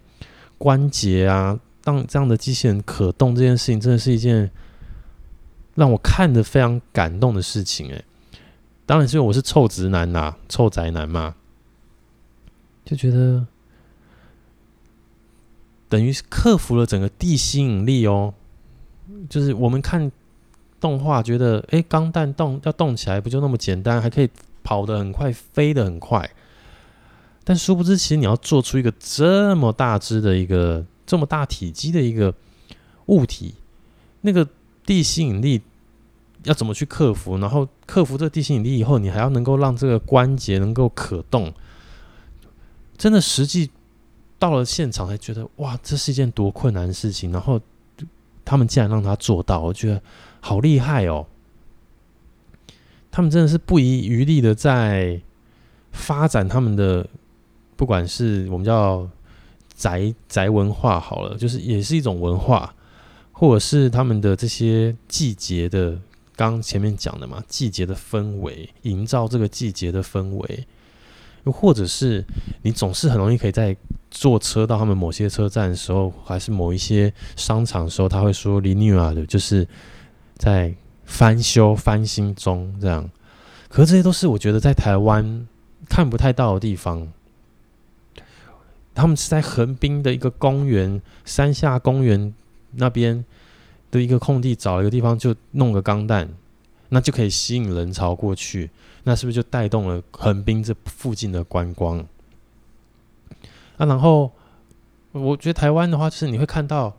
[0.57, 4.51] 关节啊，当这样的机器人可动这件事情，真的是一件
[5.75, 8.03] 让我看得非常感动的事情诶。
[8.85, 11.35] 当然是因为我是臭直男呐、臭宅男嘛，
[12.89, 13.45] 就觉得
[15.87, 18.33] 等于是克服了整个地心引力哦。
[19.29, 20.11] 就是我们看
[20.79, 24.29] 动画，觉得哎，钢弹动要动起来不就那么简单，还可以
[24.63, 26.27] 跑得很快，飞得很快。
[27.43, 32.33] 但殊不知，其实你要做出一个这么大只的一个这么大体积的一个
[33.05, 33.53] 物体，
[34.21, 34.47] 那个
[34.83, 35.61] 地心引力。
[36.45, 37.37] 要怎么去克服？
[37.37, 41.53] 然后克服这个地心引力以后，你还要能够让这个关节能够可动。
[42.99, 43.71] 真的，实际
[44.37, 47.31] 到了现场才觉得，哇，这是一件多困难的事情。
[47.31, 47.59] 然后
[48.45, 50.01] 他们竟然让他做到，我觉得
[50.41, 51.25] 好厉害哦！
[53.09, 55.19] 他们真的是不遗余力的在
[55.91, 57.07] 发展他们的，
[57.75, 59.09] 不管是我们叫
[59.73, 62.75] 宅宅文化好了，就是也是一种文化，
[63.31, 65.99] 或者是他们的这些季节的。
[66.35, 70.65] 刚前面讲的嘛，季节的氛围，营造这个季节的氛围，
[71.51, 72.25] 或者是
[72.61, 73.75] 你总是很容易可以在
[74.09, 79.67] 坐车到他们某些车站的时候，还是某一些商场的时候，他会说 renew 的，就是
[80.37, 80.73] 在
[81.05, 83.09] 翻修翻新中这样。
[83.67, 85.47] 可是这些都是我觉得在台湾
[85.87, 87.07] 看不太到的地方。
[88.93, 92.33] 他们是在横滨的一个公园，山下公园
[92.75, 93.25] 那边。
[93.91, 96.29] 的一个空地，找一个地方就弄个钢弹，
[96.89, 98.69] 那就可以吸引人潮过去，
[99.03, 101.99] 那是不是就带动了横滨这附近的观光？
[103.77, 104.31] 啊，然后
[105.11, 106.95] 我觉得台湾的话，就是你会看到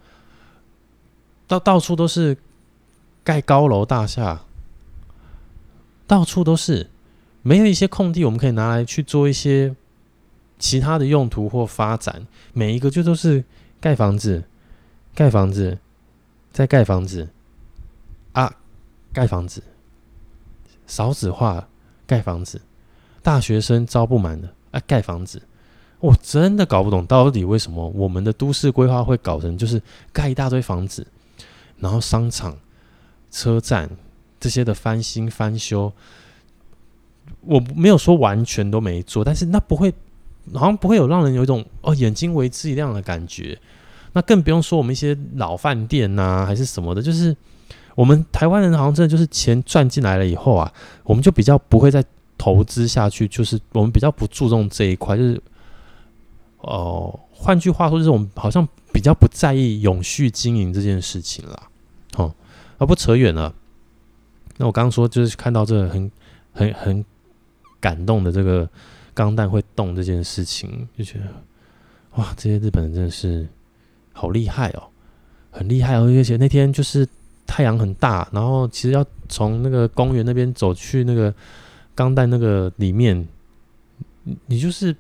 [1.47, 2.37] 到到处都是
[3.23, 4.41] 盖高楼大厦，
[6.07, 6.89] 到处都是，
[7.43, 9.75] 没有一些空地，我们可以拿来去做一些
[10.59, 13.45] 其他的用途或发展，每一个就都是
[13.81, 14.45] 盖房子，
[15.15, 15.79] 盖房子。
[16.53, 17.29] 在盖房子
[18.33, 18.53] 啊，
[19.13, 19.63] 盖房子，
[20.91, 21.69] 少子化，
[22.05, 22.61] 盖房子，
[23.23, 25.41] 大学生招不满的啊，盖房子，
[26.01, 29.81] 我真的搞不懂到底为什么我们的都市规划会搞成就是
[30.13, 31.07] 盖一大堆房子，
[31.79, 32.59] 然后商场、
[33.31, 33.89] 车站
[34.41, 35.93] 这些的翻新翻修，
[37.43, 39.95] 我没有说完全都没做，但是那不会，
[40.55, 43.57] 好像不会有让人有一种哦眼睛为之一亮的感觉。
[44.13, 47.37] 那更不用说我们一些老饭店呐、还是什么的，就是
[47.95, 50.73] 我们台湾人好像真的就是钱赚进来了以后啊，
[51.05, 52.05] 我们就比较不会再
[52.39, 55.43] 投资下去，就是我们比较不注重这一块，就是
[56.59, 61.63] 哦，换句话说，就是我们好像比较不在意永续经营这件事情了。
[62.17, 62.35] 哦，
[62.79, 63.55] 而不扯远了。
[64.57, 66.11] 那我刚刚说就是看到这个很
[66.53, 67.05] 很很
[67.81, 68.69] 感动的这个
[69.15, 71.27] 钢弹会动这件事情，就觉得
[72.17, 73.49] 哇，这些日本人真的是。
[74.13, 74.83] 好厉害哦，
[75.51, 76.05] 很厉害哦！
[76.05, 77.09] 而且那天就是
[77.51, 81.35] 太阳很大，然后其实要从那个公园那边走去那个
[81.97, 83.27] 钢弹那个里面，
[84.47, 84.95] 你就是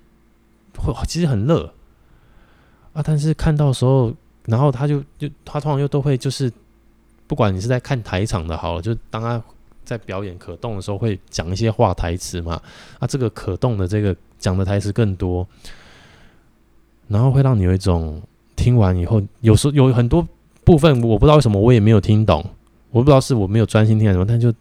[0.76, 1.72] 会其实很热
[2.92, 3.00] 啊。
[3.04, 4.12] 但是看到时候，
[4.46, 6.52] 然后他就就他通常又都会就是，
[7.28, 9.40] 不管你是在看台场的，好，就当他
[9.84, 12.60] 在表演可动的时候，会讲一些话台词嘛。
[12.98, 15.46] 啊，这个可动的这个讲的台词更多，
[17.06, 18.20] 然后会让你有一种。
[18.56, 20.28] 听完以后，有时候有很多
[20.70, 22.48] 部分我不知道为什么我也没有听懂，
[22.92, 24.52] 我不知道是我没有专心听还是什么，但就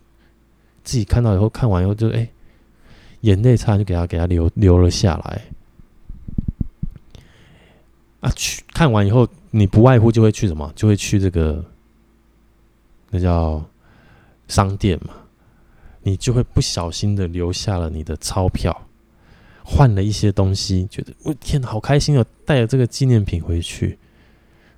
[0.84, 2.28] 自己看到以后，看完以后就哎、
[3.22, 5.42] 眼泪差点就给他给他流流了下来。
[8.22, 11.64] 啊，去看完以后，你不外乎就会去什么，就会去这个
[13.12, 13.64] 那叫
[14.48, 15.14] 商店嘛，
[16.02, 18.76] 你就会不小心的留下了你的钞票。
[19.64, 22.26] 换了一些东西，觉得我天，好开心哦！
[22.46, 24.00] 带着这个纪念品回去，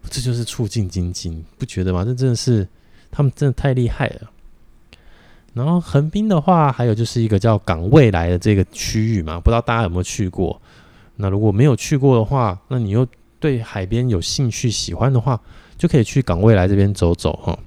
[0.10, 2.04] 这就是促进经济，不觉得吗？
[2.04, 2.68] 这真的是
[3.12, 4.30] 他们真的太厉害了。
[5.54, 10.62] 然后横滨的话，还有就是一个叫港未来的这个区域嘛，不知道大家有没有去过？
[11.18, 13.06] 那如果没有去过的话，那你又
[13.40, 15.40] 对海边有兴趣、喜欢的话，
[15.78, 17.58] 就可以去港未来这边走走哈。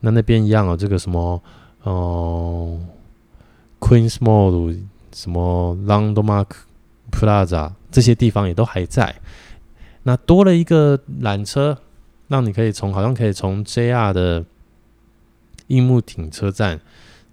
[0.00, 1.42] 那那边一样哦，这个什么
[1.82, 2.78] 哦、
[3.80, 4.78] ，Queen's Mall
[5.12, 6.46] 什么 Landmark
[7.10, 9.14] Plaza 这些地方也都还在。
[10.08, 11.76] 那多了一个缆车，
[12.28, 14.42] 让你可以从好像可以从 JR 的
[15.66, 16.80] 樱木町车站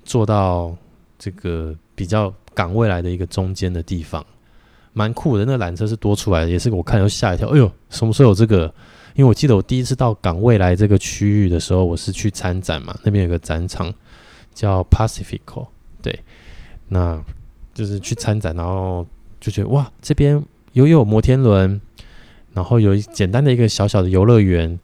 [0.04, 0.76] 坐到
[1.18, 4.26] 这个比较港未来的一个中间的地方，
[4.92, 5.46] 蛮酷的。
[5.46, 7.48] 那缆车是多出来的，也是我看又吓一跳。
[7.48, 8.66] 哎呦，什么时候有这个？
[9.14, 13.94] 因为我记得我第一次到港未来这个区域的时候，我是去参展嘛，那边有个展场
[14.54, 15.68] 叫 Pacifico，
[16.02, 16.20] 对，
[16.90, 17.24] 那
[17.74, 19.08] 就是去参展，然后
[19.40, 21.80] 就觉得哇，这边又有摩天轮。
[22.56, 24.80] 然后有一简单的一个小小的游乐园，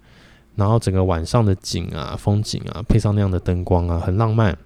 [0.57, 4.57] 然后整个晚上的景啊、风景啊，配上那样的灯光啊，很浪漫，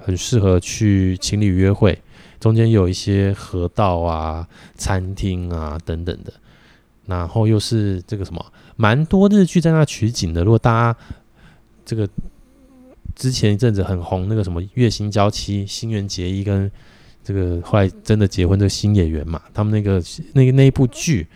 [0.00, 1.96] 很适合去情侣约会。
[2.40, 6.32] 中间有一些河道啊、餐厅啊等等的，
[7.06, 10.42] 然后又是这个什么，蛮多日剧在那取景的。
[10.42, 10.98] 如果大家
[11.84, 12.08] 这个
[13.14, 16.68] 之前一阵子很红那个什么月薪娇妻、新垣结衣跟
[17.22, 20.02] 这个后来真的结婚这新演员嘛，他们那个
[20.32, 21.28] 那个那一部剧。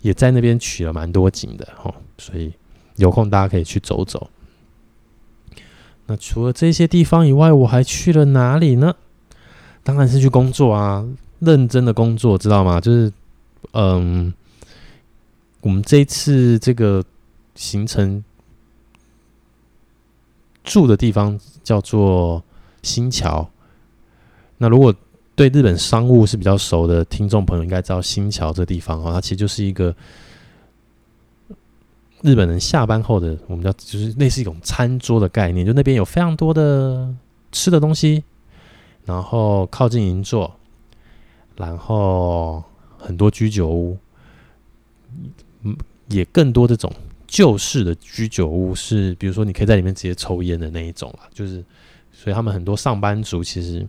[0.00, 2.52] 也在那边取了蛮多景的哦，所以
[2.96, 4.30] 有空大家可以去走走。
[6.06, 8.94] 那除了这些地方以外，我还去了哪里呢？
[9.82, 11.06] 当然是去工作啊，
[11.38, 12.80] 认真的工作，知道吗？
[12.80, 13.12] 就是，
[13.72, 14.32] 嗯，
[15.60, 17.04] 我们这一次这个
[17.54, 18.24] 行程
[20.64, 22.42] 住的地方叫做
[22.82, 23.50] 新桥。
[24.58, 24.94] 那如果
[25.38, 29.94] 对日本商务是比较熟的听众朋友应该知道新桥这地方哦，它其实就是一个
[32.22, 37.14] 日本人下班后的我们叫就是类似一种餐桌的概念，就那边有非常多的
[37.52, 38.24] 吃的东西，
[39.04, 40.52] 然后靠近银座，
[41.54, 42.60] 然后
[42.98, 43.96] 很多居酒屋，
[45.62, 45.76] 嗯，
[46.08, 46.92] 也更多这种
[47.28, 51.64] 旧式的居酒屋，是比如说你可以在里面直接抽烟的那一种啦，就是
[52.12, 53.86] 所以他们很多上班族其实。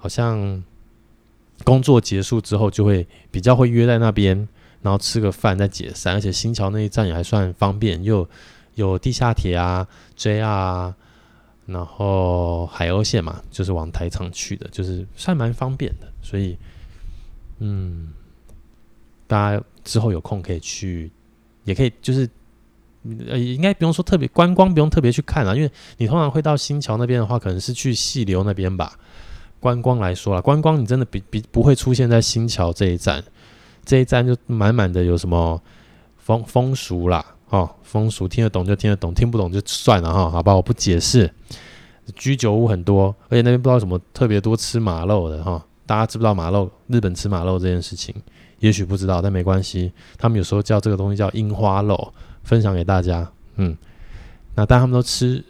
[0.00, 0.62] 好像
[1.64, 4.48] 工作结束之后，就会比较会约在那边，
[4.82, 6.14] 然后吃个饭再解散。
[6.14, 8.28] 而且新桥那一站也还算方便，又
[8.74, 9.86] 有地下铁啊、
[10.16, 10.94] JR 啊，
[11.66, 16.10] 然后海鸥线嘛，就是往台场去的，就是算蛮方便的。
[16.22, 16.56] 所以，
[17.58, 18.08] 嗯，
[19.26, 21.10] 大家之后有空可以去，
[21.64, 22.28] 也可以就是
[23.28, 28.98] 呃，应该不用说特别观光，不用特别去看了，因为你通常会到新桥那边的话，可能是去细流那边吧。
[29.60, 33.22] 观光来说啦，观光你真的比比不会出现在新桥这一站，
[33.84, 35.60] 这一站就满满的有什么
[36.16, 41.32] 风风俗啦，哦，风俗听得懂就听得懂，听不懂就算了哈，好吧，我不解释。
[42.16, 46.70] 居酒屋很多，而且那边不知道什么特别多吃马肉的哈，大家知不知道马肉？
[46.86, 48.14] 日本吃马肉这件事情，
[48.60, 53.30] 也许不知道，但没关系，他们有时候叫这个东西叫樱花肉，分享给大家。
[53.56, 53.76] 嗯，
[54.54, 55.44] 那但他们都吃，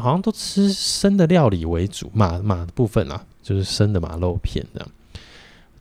[0.00, 3.24] 好像都吃生的料理为主，马马的部分啊。
[3.42, 4.88] 就是生的马肉片这样，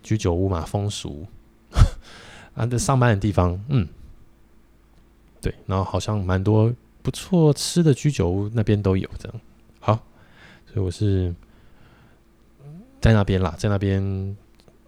[0.02, 1.26] 居酒屋嘛，风俗
[2.56, 3.88] 啊，这上班的地方，嗯，
[5.42, 9.42] 对，然后好像蛮多不错吃的居酒屋那边都有这样，
[9.80, 9.94] 好，
[10.66, 11.34] 所以我是
[13.02, 14.38] 在那边啦，在那边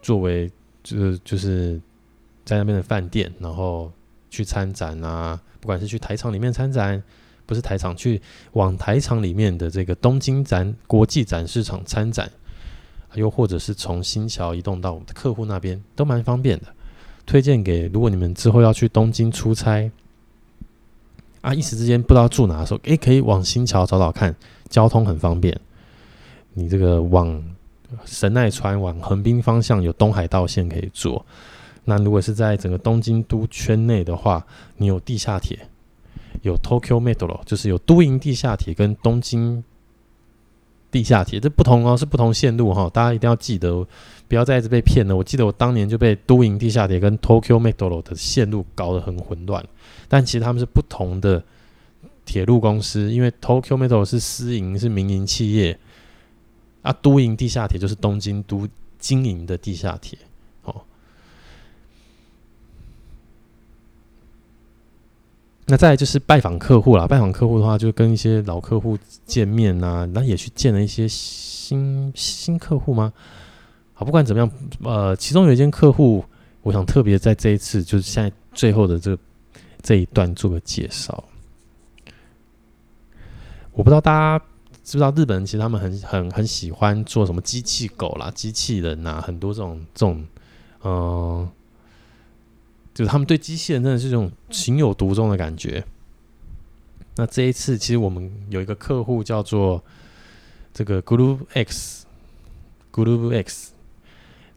[0.01, 0.51] 作为
[0.84, 1.80] 就是就是
[2.43, 3.91] 在那边的饭店，然后
[4.30, 7.01] 去参展啊，不管是去台场里面参展，
[7.45, 8.22] 不是台场，去
[8.53, 12.32] 往台场里面的这个东京展国际展示场参展。
[13.16, 16.66] 又或者是从新桥移动到我们的客户那边，都蛮方便的。
[17.26, 19.89] 推荐给如果你们之后要去东京出差
[21.41, 24.36] 啊，一时之间不知道住哪的时候，诶，可以往新桥找找看，
[24.70, 25.57] 交通很方便。
[26.53, 27.43] 你这个往
[28.05, 31.26] 神奈川往横滨方向有东海道线可以坐。
[31.86, 34.45] 那如果是在整个东京都圈内的话，
[34.78, 35.57] 你有地下铁，
[36.41, 39.64] 有 Tokyo Metro，就是有都营地下铁跟东京。
[40.92, 43.88] 地下铁这不同哦，是不同线路哈，大家一定要记得，
[44.28, 45.16] 不要再一直被骗了。
[45.16, 49.66] 我记得我当年就被都营地下铁跟 Tokyo Metro 的线路搞得很混乱，
[50.10, 51.42] 但其实他们是不同的
[52.26, 55.80] 铁路公司，因为 Tokyo Metro 是私营是民营企业，
[56.82, 58.68] 啊，都营地下铁就是东京都
[59.00, 60.18] 经营的地下铁。
[65.72, 73.13] 那再就是拜访客户啦，拜访客户的话，就跟一些老客户见面呐、啊，那也去见了一些新新客户吗？
[73.93, 74.51] 好，不管怎么样，
[74.84, 76.26] 呃，其中有一间客户，
[76.61, 79.17] 我想特别在这一次，就是现在最后的这
[79.82, 81.24] 这一段做个介绍。
[83.72, 84.45] 我不知道大家
[84.84, 90.26] 知不知道，日本人其实他们很很很喜欢做什么机器狗啦、机器人呐、很多这种这种，
[90.84, 91.49] 嗯、
[92.94, 95.84] 就是他们对机器人真的是这种情有独钟的感觉。
[97.16, 99.84] 那这一次，其实我们有一个客户叫做
[100.74, 103.74] 这个 Group X，Group X，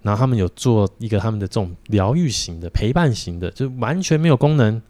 [0.03, 4.81] 然后他们有做一个他们的这种疗愈型的、陪伴型的，就完全没有功能，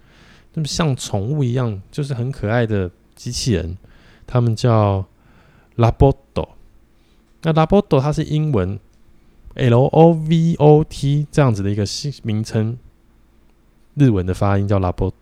[0.52, 3.78] 那么像宠物一样，就是很可爱的机器人。
[4.26, 5.06] 他们叫
[5.76, 6.48] Labotto，
[7.42, 8.78] 那 Labotto 它是英文
[9.54, 12.78] L O V O T 这样子的一个新名称，
[13.94, 15.12] 日文的发音叫 Lavot。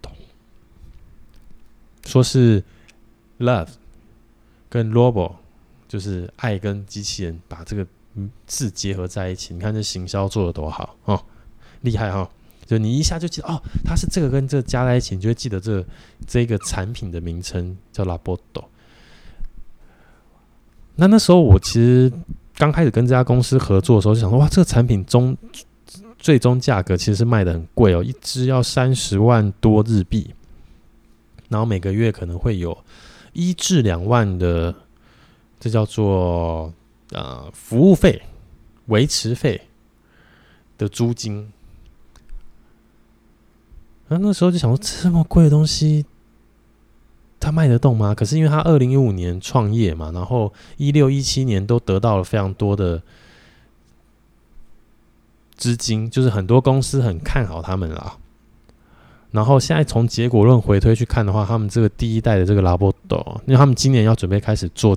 [2.05, 2.63] 说是
[3.39, 3.69] love
[4.69, 5.35] 跟 “robo”，
[5.87, 7.87] 就是爱跟机器人把这个
[8.47, 11.25] 字结合在一起，你看这行销做的多好哦，
[11.83, 12.31] 厉害哈、哦！
[12.67, 15.87] 就你一下就记得哦，它是这个跟这个加在一起，你就会记得这个、
[16.27, 18.65] 这个产品的名称叫 Laboto。
[20.97, 22.13] 那那时候我其实
[22.57, 25.37] 刚开始跟这家公司合作的时候，就想说哇，这个产品中
[26.23, 30.33] 最终价格其实是卖得很贵哦，一只要三十万多日币。
[31.49, 32.79] 然后每个月可能会有
[33.33, 34.73] 一至两万的，
[35.59, 36.73] 这叫做
[37.11, 38.23] 呃服务费、
[38.87, 39.61] 维持费
[40.79, 41.53] 的租金。
[44.07, 46.07] 那那时候就想说，这么贵的东西，
[47.41, 48.15] 他卖得动吗？
[48.15, 53.03] 可是因为他二零一五年创业嘛，然后一六一七年都得到了非常多的
[55.63, 58.17] 资金，就是很多公司很看好他们啦。
[59.31, 64.97] 然后现在从结果论回推去看的话，他们这个第一代的这个 labo 哦因为他们今年要准备开始做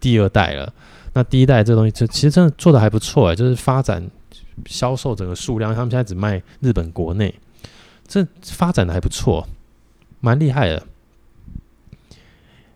[0.00, 0.72] 第二代了。
[1.12, 4.04] 那第一代这东西，就其实真的做的还不错哎，就是发展
[4.66, 7.32] 销售整个数量，他们现在只卖日本国内，
[8.08, 9.46] 这发展的还不错，
[10.18, 10.82] 蛮厉害的。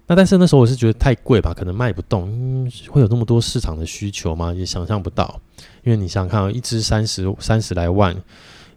[0.06, 4.52] 那但是那时候我是觉得太贵吧，可能卖不动，嗯，会有那么多市场的需求吗？
[4.52, 5.40] 也想象不到，
[5.82, 8.14] 因为你想想看，一支三十三十来万，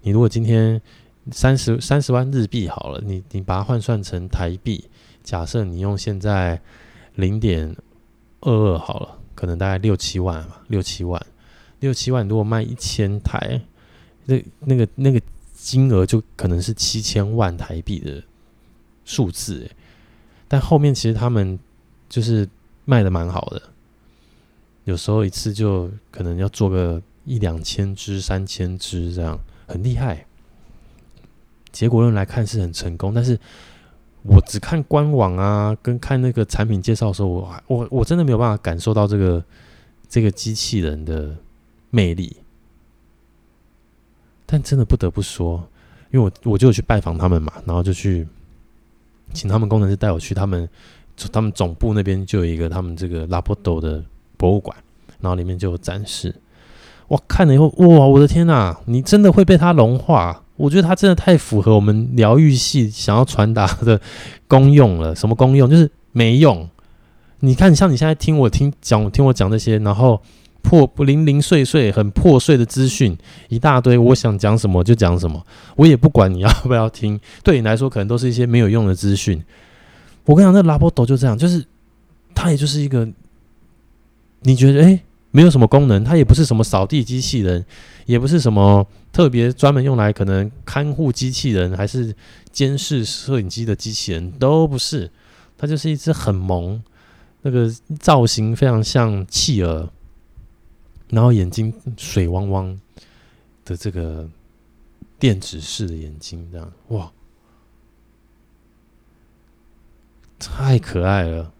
[0.01, 0.81] 你如果今天。
[1.29, 4.85] 三十三十万日币好了，你你把它换算成台币，
[5.25, 6.57] 假设你用现在
[7.15, 7.75] 零点
[8.39, 11.21] 二二好了，可能大概六七万吧，六七万，
[11.81, 13.59] 六七万，如果卖一千台，
[14.23, 15.21] 那那个那个
[15.53, 18.23] 金额就可能是七千万台币的
[19.03, 19.69] 数字，
[20.47, 21.57] 但后面其实他们
[22.07, 22.47] 就是
[22.85, 23.61] 卖的蛮好的，
[24.85, 30.25] 有时候一次就可能要做个一两千只、三千只这样，很厉害。
[31.71, 33.37] 结果论来看是很成功，但是
[34.23, 39.43] 我只看官网啊，跟看那个产品介绍的时候，我我我真的没有办法感受到这个
[40.09, 41.35] 这个机器人的
[41.89, 42.37] 魅力。
[44.49, 45.67] 但真的不得不说，
[46.09, 48.25] 因为我我就去拜访他们嘛，然后就去
[49.33, 50.67] 请他们工程师带我去他们
[51.31, 54.03] 他们总部那边就有一个他们这个拉波斗的
[54.37, 54.75] 博物馆，
[55.19, 56.35] 然后里面就有展示。
[57.07, 60.43] 我看了以后，哇，我的天呐，你真的会被它融化。
[60.57, 64.01] 我觉得它真的太符合我们疗愈系想要传达的
[64.47, 65.15] 功用了。
[65.15, 65.69] 什么功用？
[65.69, 66.67] 就是没用。
[67.41, 70.21] 你看，像你现在听我听讲，听我讲这些，然后
[70.61, 73.17] 破零零碎碎、很破碎的资讯
[73.49, 75.45] 一大堆，我想讲什么就讲什么，
[75.75, 77.19] 我也不管你要不要听。
[77.43, 79.43] 对你来说，可能都是一些没有用的资讯。
[80.25, 81.65] 我跟你讲，那拉波斗就这样，就是
[82.35, 83.07] 它也就是一个，
[84.41, 84.99] 你觉得诶，
[85.31, 87.65] 没有什么功能，它也不是什么扫地机器人，
[88.05, 88.85] 也不是什么。
[89.13, 92.13] 特别专门用来可能看护机器人，还是
[92.51, 95.09] 监视摄影机的机器人都不是，
[95.57, 96.79] 它就是一只很萌，
[97.41, 97.67] 那个
[97.99, 99.89] 造型非常像企鹅，
[101.09, 102.79] 然后眼睛水汪汪
[103.65, 104.27] 的这个
[105.19, 107.11] 电子式的眼睛，这样哇，
[110.39, 111.51] 太可爱了！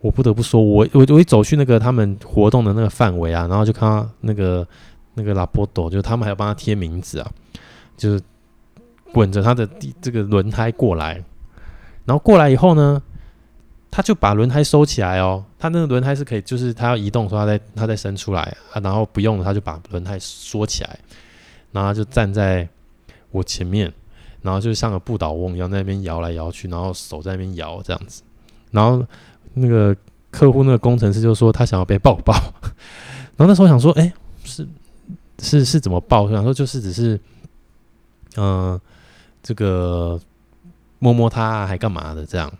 [0.00, 4.66] 我不得不说，我我我一走去那个他们活动的那个范围啊，然后就看到那个。
[5.14, 7.30] 那个拉波多，就是他们还要帮他贴名字啊，
[7.98, 8.22] 就是
[9.12, 9.68] 滚着他的
[10.00, 11.22] 这个轮胎过来，
[12.06, 13.02] 然后过来以后呢，
[13.92, 15.44] 他就把轮胎收起来哦。
[15.58, 20.98] 他那个轮胎是可以，就是他要移动的时候，他再他再伸出来啊，然后不用了，他就把轮胎缩起来，
[21.70, 22.66] 然后他就站在
[23.30, 23.92] 我前面，
[24.40, 28.22] 然后就像个不倒翁一样在那边摇来摇去，然后手在那边摇这样子，
[28.72, 29.06] 然后
[29.54, 29.94] 那个
[30.32, 32.32] 客户那个工程师就说他想要被抱抱，
[33.36, 34.12] 然后那时候想说，哎，
[34.42, 34.66] 是。
[35.38, 36.30] 是是怎么抱？
[36.30, 37.18] 想说就是只是，
[38.36, 38.80] 嗯、
[39.42, 40.20] 这个
[41.00, 42.52] 摸摸他、还干嘛的这样，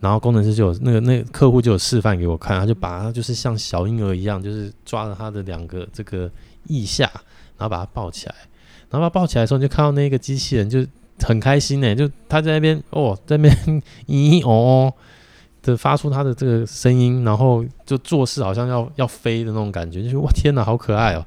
[0.00, 6.30] 然后工程师就有那个那个客户就有示范给我看，他就把他就是像小婴儿一样，就是抓着他的两个这个
[6.68, 7.10] 腋下，
[7.56, 8.34] 然后把他抱起来，
[8.90, 10.84] 然后他抱起来的时候，你就看到那个机器人就
[11.20, 14.92] 很开心呢，就他在那边哦，在那边咦哦
[15.62, 21.26] 的发出他的这个声音，然后就做事好像要要飞的那种感觉，就是哇天哪，好可爱哦。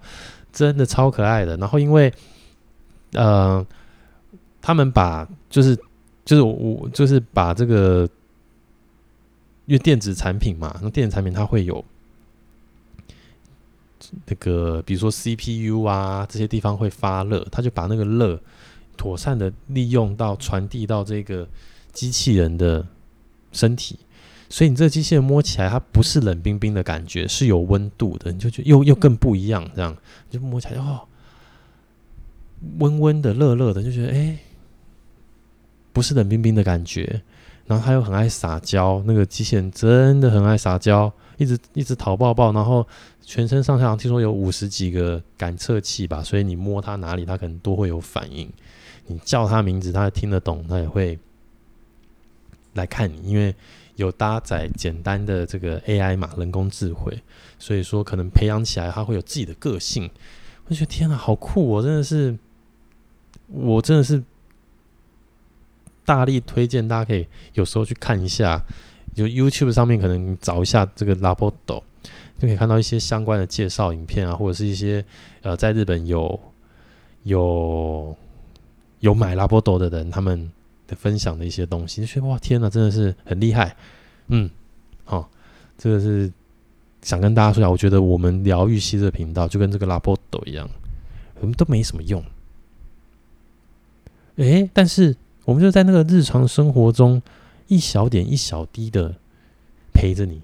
[0.53, 2.11] 真的超可爱的，然后因为，
[3.13, 3.65] 呃，
[4.61, 5.73] 他们把就是
[6.25, 8.05] 就是我就是把这个
[9.71, 11.81] 因为电子产品嘛，那电子产品它会有
[14.25, 18.37] 那个，比如说 CPU 啊这些地方会发热，它就把那个热
[18.97, 21.47] 妥善的利用到传递到这个
[21.93, 22.85] 机器人的
[23.53, 23.97] 身体，
[24.49, 29.95] 所以你这个机器人摸起来它不是冷冰冰的感觉，是有温度的，你就觉又又更不一样，这样
[30.29, 31.07] 就摸起来哦，
[32.79, 34.37] 温温的、热热的，就觉得哎，
[35.93, 37.21] 不是冷冰冰的感觉。
[37.71, 42.85] 然后他又很爱撒娇，那个机器人真的很爱撒娇，一直一直讨抱抱，然后
[43.21, 48.51] 全身上下听说有五十几个感测器吧，所以你摸它哪里，它可能都会有反应。
[49.07, 51.17] 你叫它名字，它听得懂，它也会
[52.73, 53.55] 来看你，因为
[53.95, 57.17] 有搭载简单的这个 AI 嘛，人工智慧，
[57.57, 60.11] 所以说可能培养起来它会有自己的个性。
[60.67, 61.81] 我觉得天哪，好酷哦！
[61.81, 62.37] 真的是，
[63.47, 64.21] 我真的是。
[66.03, 68.61] 大力推荐，大家可以有时候去看一下，
[69.13, 71.81] 就 YouTube 上面可能找一下这个 Labodo，
[72.39, 75.05] 就可以看到一些相关的介绍影片啊，或者是一些
[75.41, 76.39] 呃在日本有
[77.23, 78.15] 有
[78.99, 80.51] 有买 Labodo 的人他们
[80.87, 83.75] 的分享的一些东西，就觉得哇天哪，真的是很厉害，
[84.27, 84.49] 嗯，
[85.05, 85.27] 好、哦，
[85.77, 86.31] 这个是
[87.01, 90.69] 想跟大家说一下，我觉得我们疗愈系这个频道就跟这个 Labodo 一样，
[91.39, 92.23] 我们都没什么用，
[94.37, 95.15] 诶，但是。
[95.45, 97.21] 我们就在那个日常生活中，
[97.67, 99.15] 一小点一小滴的
[99.93, 100.41] 陪着你。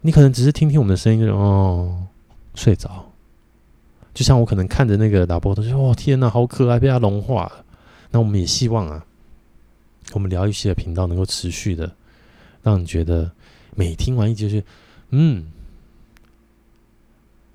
[0.00, 2.06] 你可能只是听听我们的声音，就哦
[2.54, 3.12] 睡着。
[4.14, 7.64] 就像我可能看着那个打波，都说哦天哪，好可爱，被它融化了。
[8.10, 9.04] 那我们也希望啊，
[10.12, 11.92] 我们疗愈系的频道能够持续的
[12.62, 13.30] 让你觉得
[13.74, 14.64] 每听完一集就是
[15.10, 15.52] 嗯，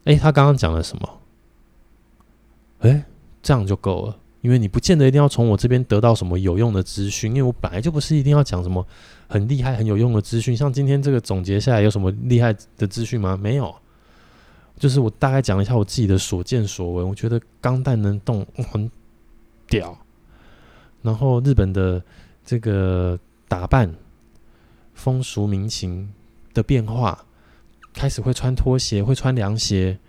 [0.03, 1.19] 哎，他刚刚讲了什么？
[2.79, 3.05] 哎，
[3.41, 4.17] 这样就够了。
[4.41, 8.85] 因为你不见得一定要从我这边得到什么有用的资讯，因为我本来就不是一定要讲什么
[9.27, 10.57] 很厉害、很有用的资讯。
[10.57, 13.37] 像今天这个总结下来，有什么厉害的资讯吗？
[13.37, 13.73] 没有，
[14.79, 17.07] 就是我大概讲一下我自己的所见所闻。
[17.07, 18.89] 我觉得钢弹能动很
[19.67, 19.95] 屌，
[21.03, 22.03] 然后日本的
[22.43, 23.93] 这个打扮、
[24.95, 26.11] 风俗民情
[26.51, 27.25] 的变化，
[27.93, 29.99] 开始会穿拖鞋、会穿凉鞋，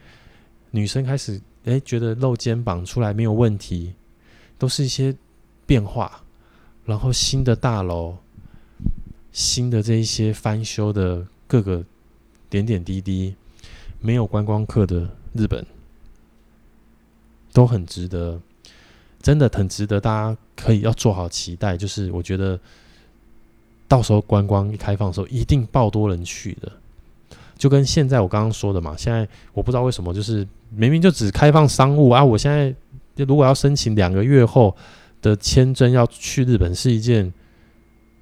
[0.70, 3.92] 女生开始诶觉得露肩膀出来没有问题。
[4.62, 5.12] 都是一些
[5.66, 6.22] 变化，
[6.84, 8.14] 然后新的大楼，
[9.32, 11.84] 新的这一些翻修的各个
[12.48, 13.34] 点点滴滴，
[13.98, 15.66] 没有观光客的日本，
[17.52, 18.40] 都很值得，
[19.20, 21.76] 真的很值得，大家可以要做好期待。
[21.76, 22.56] 就是我觉得
[23.88, 26.70] 到时候观光一开放的时候，一定爆多人去的，
[27.58, 28.94] 就跟现在我刚刚说的嘛。
[28.96, 32.72] 现在我不知道为什么，就是明明就只开放商务啊，我现在。
[33.14, 34.74] 就如果要申请两个月后
[35.20, 37.32] 的签证要去日本，是一件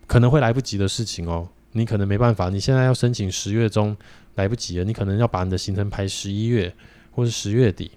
[0.07, 1.49] 可能会来不及的事情哦。
[1.73, 3.97] 你可能没办法，你现在要申请十月中
[4.35, 6.75] 来不及了，你可能要把你的行程排十一月
[7.13, 7.93] 或是十月底，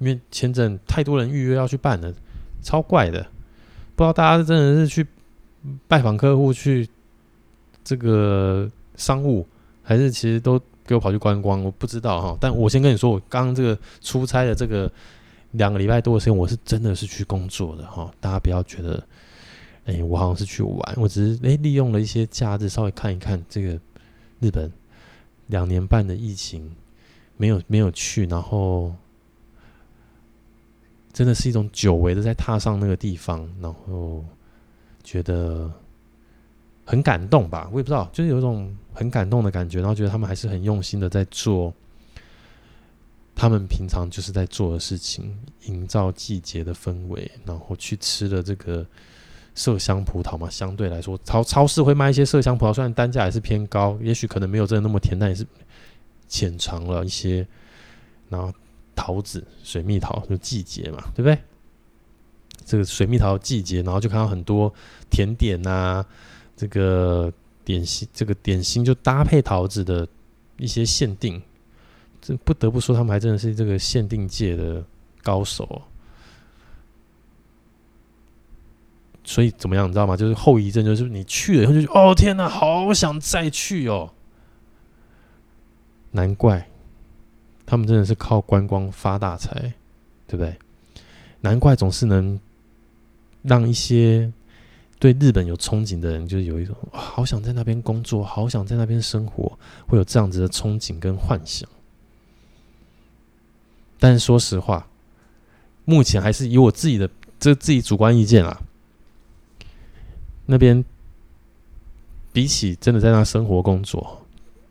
[0.00, 2.12] 因为签证太多人预约要去办了，
[2.60, 3.22] 超怪的。
[3.94, 5.06] 不知道大家真的是去
[5.86, 6.88] 拜访客户去
[7.84, 9.46] 这个商务，
[9.82, 11.62] 还是其实都给我跑去观光？
[11.62, 12.36] 我不知道哈。
[12.40, 14.90] 但我先跟你说，我刚刚这个出差的这个。
[15.52, 19.02] 两个礼拜多的时间，我是真的是去工作的哈，大家不要觉得，
[19.84, 23.78] 哎、我好像是去玩，我只是哎、利用了一些假日稍微看一看这个
[24.40, 24.72] 日本
[25.48, 26.74] 两年半的疫情，
[27.36, 28.94] 没有没有去，然后
[31.12, 34.24] 真的是一种久违的在踏上那个地方，然后
[35.04, 35.70] 觉得
[36.86, 41.74] 很感动吧，我也不知道，就是有一种很感动的感觉，然后觉得他们还是很用心的在做。
[43.42, 48.86] 他们平常就是在做的事情，营造季节的氛围，然后去吃的这个
[49.56, 55.44] 麝香葡萄嘛，相对来说，超超市会卖一些麝香葡萄，虽然单价也是偏高，也许可能没有真的那么甜，但也是
[56.28, 57.44] 浅尝了一些。
[58.28, 58.54] 然后
[58.94, 61.36] 桃子、水蜜桃就季节嘛，对不对？
[62.64, 64.72] 这个水蜜桃季节，然后就看到很多
[65.10, 66.06] 甜点呐、啊，
[66.56, 67.32] 这个
[67.64, 70.06] 点心，这个点心就搭配桃子的
[70.58, 71.42] 一些限定。
[72.22, 74.82] 这不得不说，他们还真的是这个限定界的
[75.22, 75.82] 高手。
[79.24, 80.16] 所以怎么样，你知道吗？
[80.16, 84.14] 就是后遗症，就是你去了以后就，哦天哪，好想再去哦。
[86.12, 86.68] 难怪
[87.64, 89.54] 他们真的是靠观光发大财，
[90.26, 90.56] 对不对？
[91.40, 92.38] 难怪总是能
[93.42, 94.32] 让一些
[94.98, 101.68] 对日本有憧憬的人，就是有一种好想在那边工作，好想在那边生活，会有这样子的憧憬跟幻想。
[104.02, 104.84] 但说实话，
[105.84, 108.60] 目前还是以我自己的这自己主观意见啊，
[110.44, 110.84] 那边
[112.32, 114.26] 比起真的在那生活工作，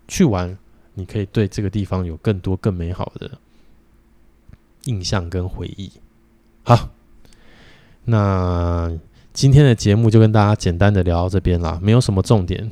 [0.06, 0.58] 去玩，
[0.96, 3.32] 你可以对这个地方有更多更美好的
[4.84, 5.90] 印象跟回忆。
[6.64, 6.90] 好，
[8.04, 8.92] 那
[9.32, 12.70] 今天的节目就跟大家简单的聊到这边啦，没有什么重点。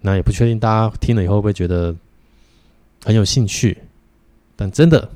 [0.00, 1.94] 那也不确定大家听了以后会不会觉得
[3.04, 3.76] 很有兴趣，
[4.56, 5.10] 但真的，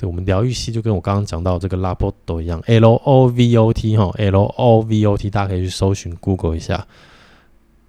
[0.00, 6.86] 对我们疗愈系就跟我刚刚讲到这个 Lovot 一样，L O V O T 哈，L O V O T，大家可以去搜寻 Google 一下，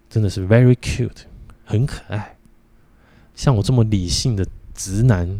[0.10, 1.22] 真的是 very cute，
[1.64, 2.36] 很可爱。
[3.34, 5.40] 像我这么理性的直男，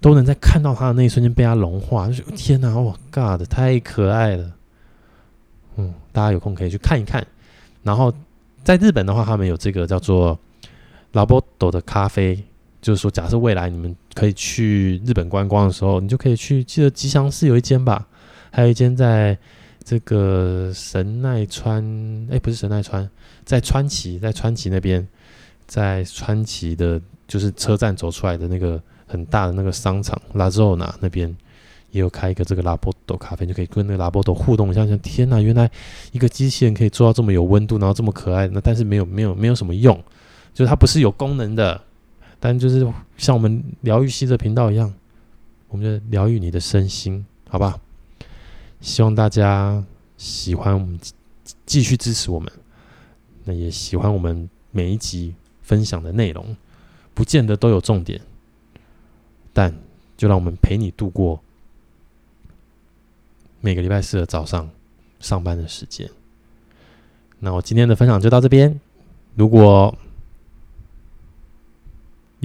[0.00, 4.52] 都能在看到他的那一瞬间被他融化，就是天哪，我 God，太可爱了。
[5.76, 7.26] 嗯，大家有空可以去看一看，
[7.82, 8.10] 然后。
[8.64, 10.36] 在日本的话，他们有这个叫做
[11.12, 12.42] Lovot 的咖啡，
[12.86, 16.62] 就是说，假设未来你们可以去日本观光的时候，你就可以去。
[16.62, 18.06] 记得吉祥寺有一间吧，
[18.52, 19.36] 还有一间在
[19.82, 21.84] 这个神奈川，
[22.30, 23.10] 哎、不是神奈川，
[23.44, 25.04] 在川崎，在川崎那边，
[25.66, 31.36] 在川崎的，就是车站走出来的那个很大的那个商场拉 a z o n a 那边。
[31.90, 34.86] 也有开一个这个拉波朵咖啡，就可以跟那个拉波朵互动一下。
[34.86, 35.68] 像天哪，原来
[36.12, 38.46] 一个机器人可以做到这么有温度，然后这么可爱。
[38.46, 40.00] 那但是没有没有没有什么用，
[40.54, 41.80] 就是它不是有功能的。
[42.38, 44.92] 但就是像我们疗愈系的频道一样，
[45.68, 47.80] 我们就疗愈你的身心，好吧？
[48.80, 49.82] 希望大家
[50.16, 50.98] 喜欢我们，
[51.64, 52.52] 继续支持我们。
[53.44, 56.56] 那也喜欢我们每一集分享的内容，
[57.14, 58.20] 不见得都有重点，
[59.52, 59.74] 但
[60.16, 61.40] 就让我们陪你度过。
[63.60, 64.70] 每个礼拜四的早上
[65.18, 66.08] 上班的时间，
[67.40, 68.78] 那我今天的分享就到这边。
[69.34, 69.96] 如果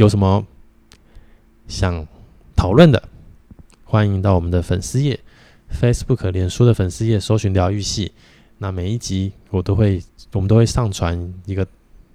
[0.01, 0.43] 有什么
[1.67, 2.07] 想
[2.55, 3.03] 讨论的，
[3.83, 5.19] 欢迎到我们的粉丝页
[5.71, 8.11] Facebook、脸书的粉丝页搜寻疗愈系。
[8.57, 10.01] 那每一集我都会，
[10.33, 11.67] 我们都会上传一个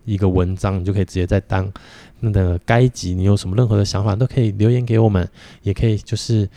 [0.05, 1.73] 一个文章，你就可以直接在当
[2.19, 5.29] 那个该集你有什么任何的想法，都可以留言给我们，
[5.63, 6.49] 也可以就是。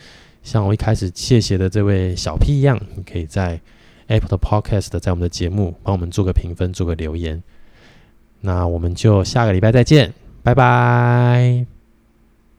[0.42, 3.60] 像我一开始谢谢的这位小 P 一样，你可以在
[4.06, 7.40] Apple 的 Podcast 在我们的节目帮我们做个评分，做个留言。
[8.40, 11.69] 那我们就下个礼拜再见，拜拜。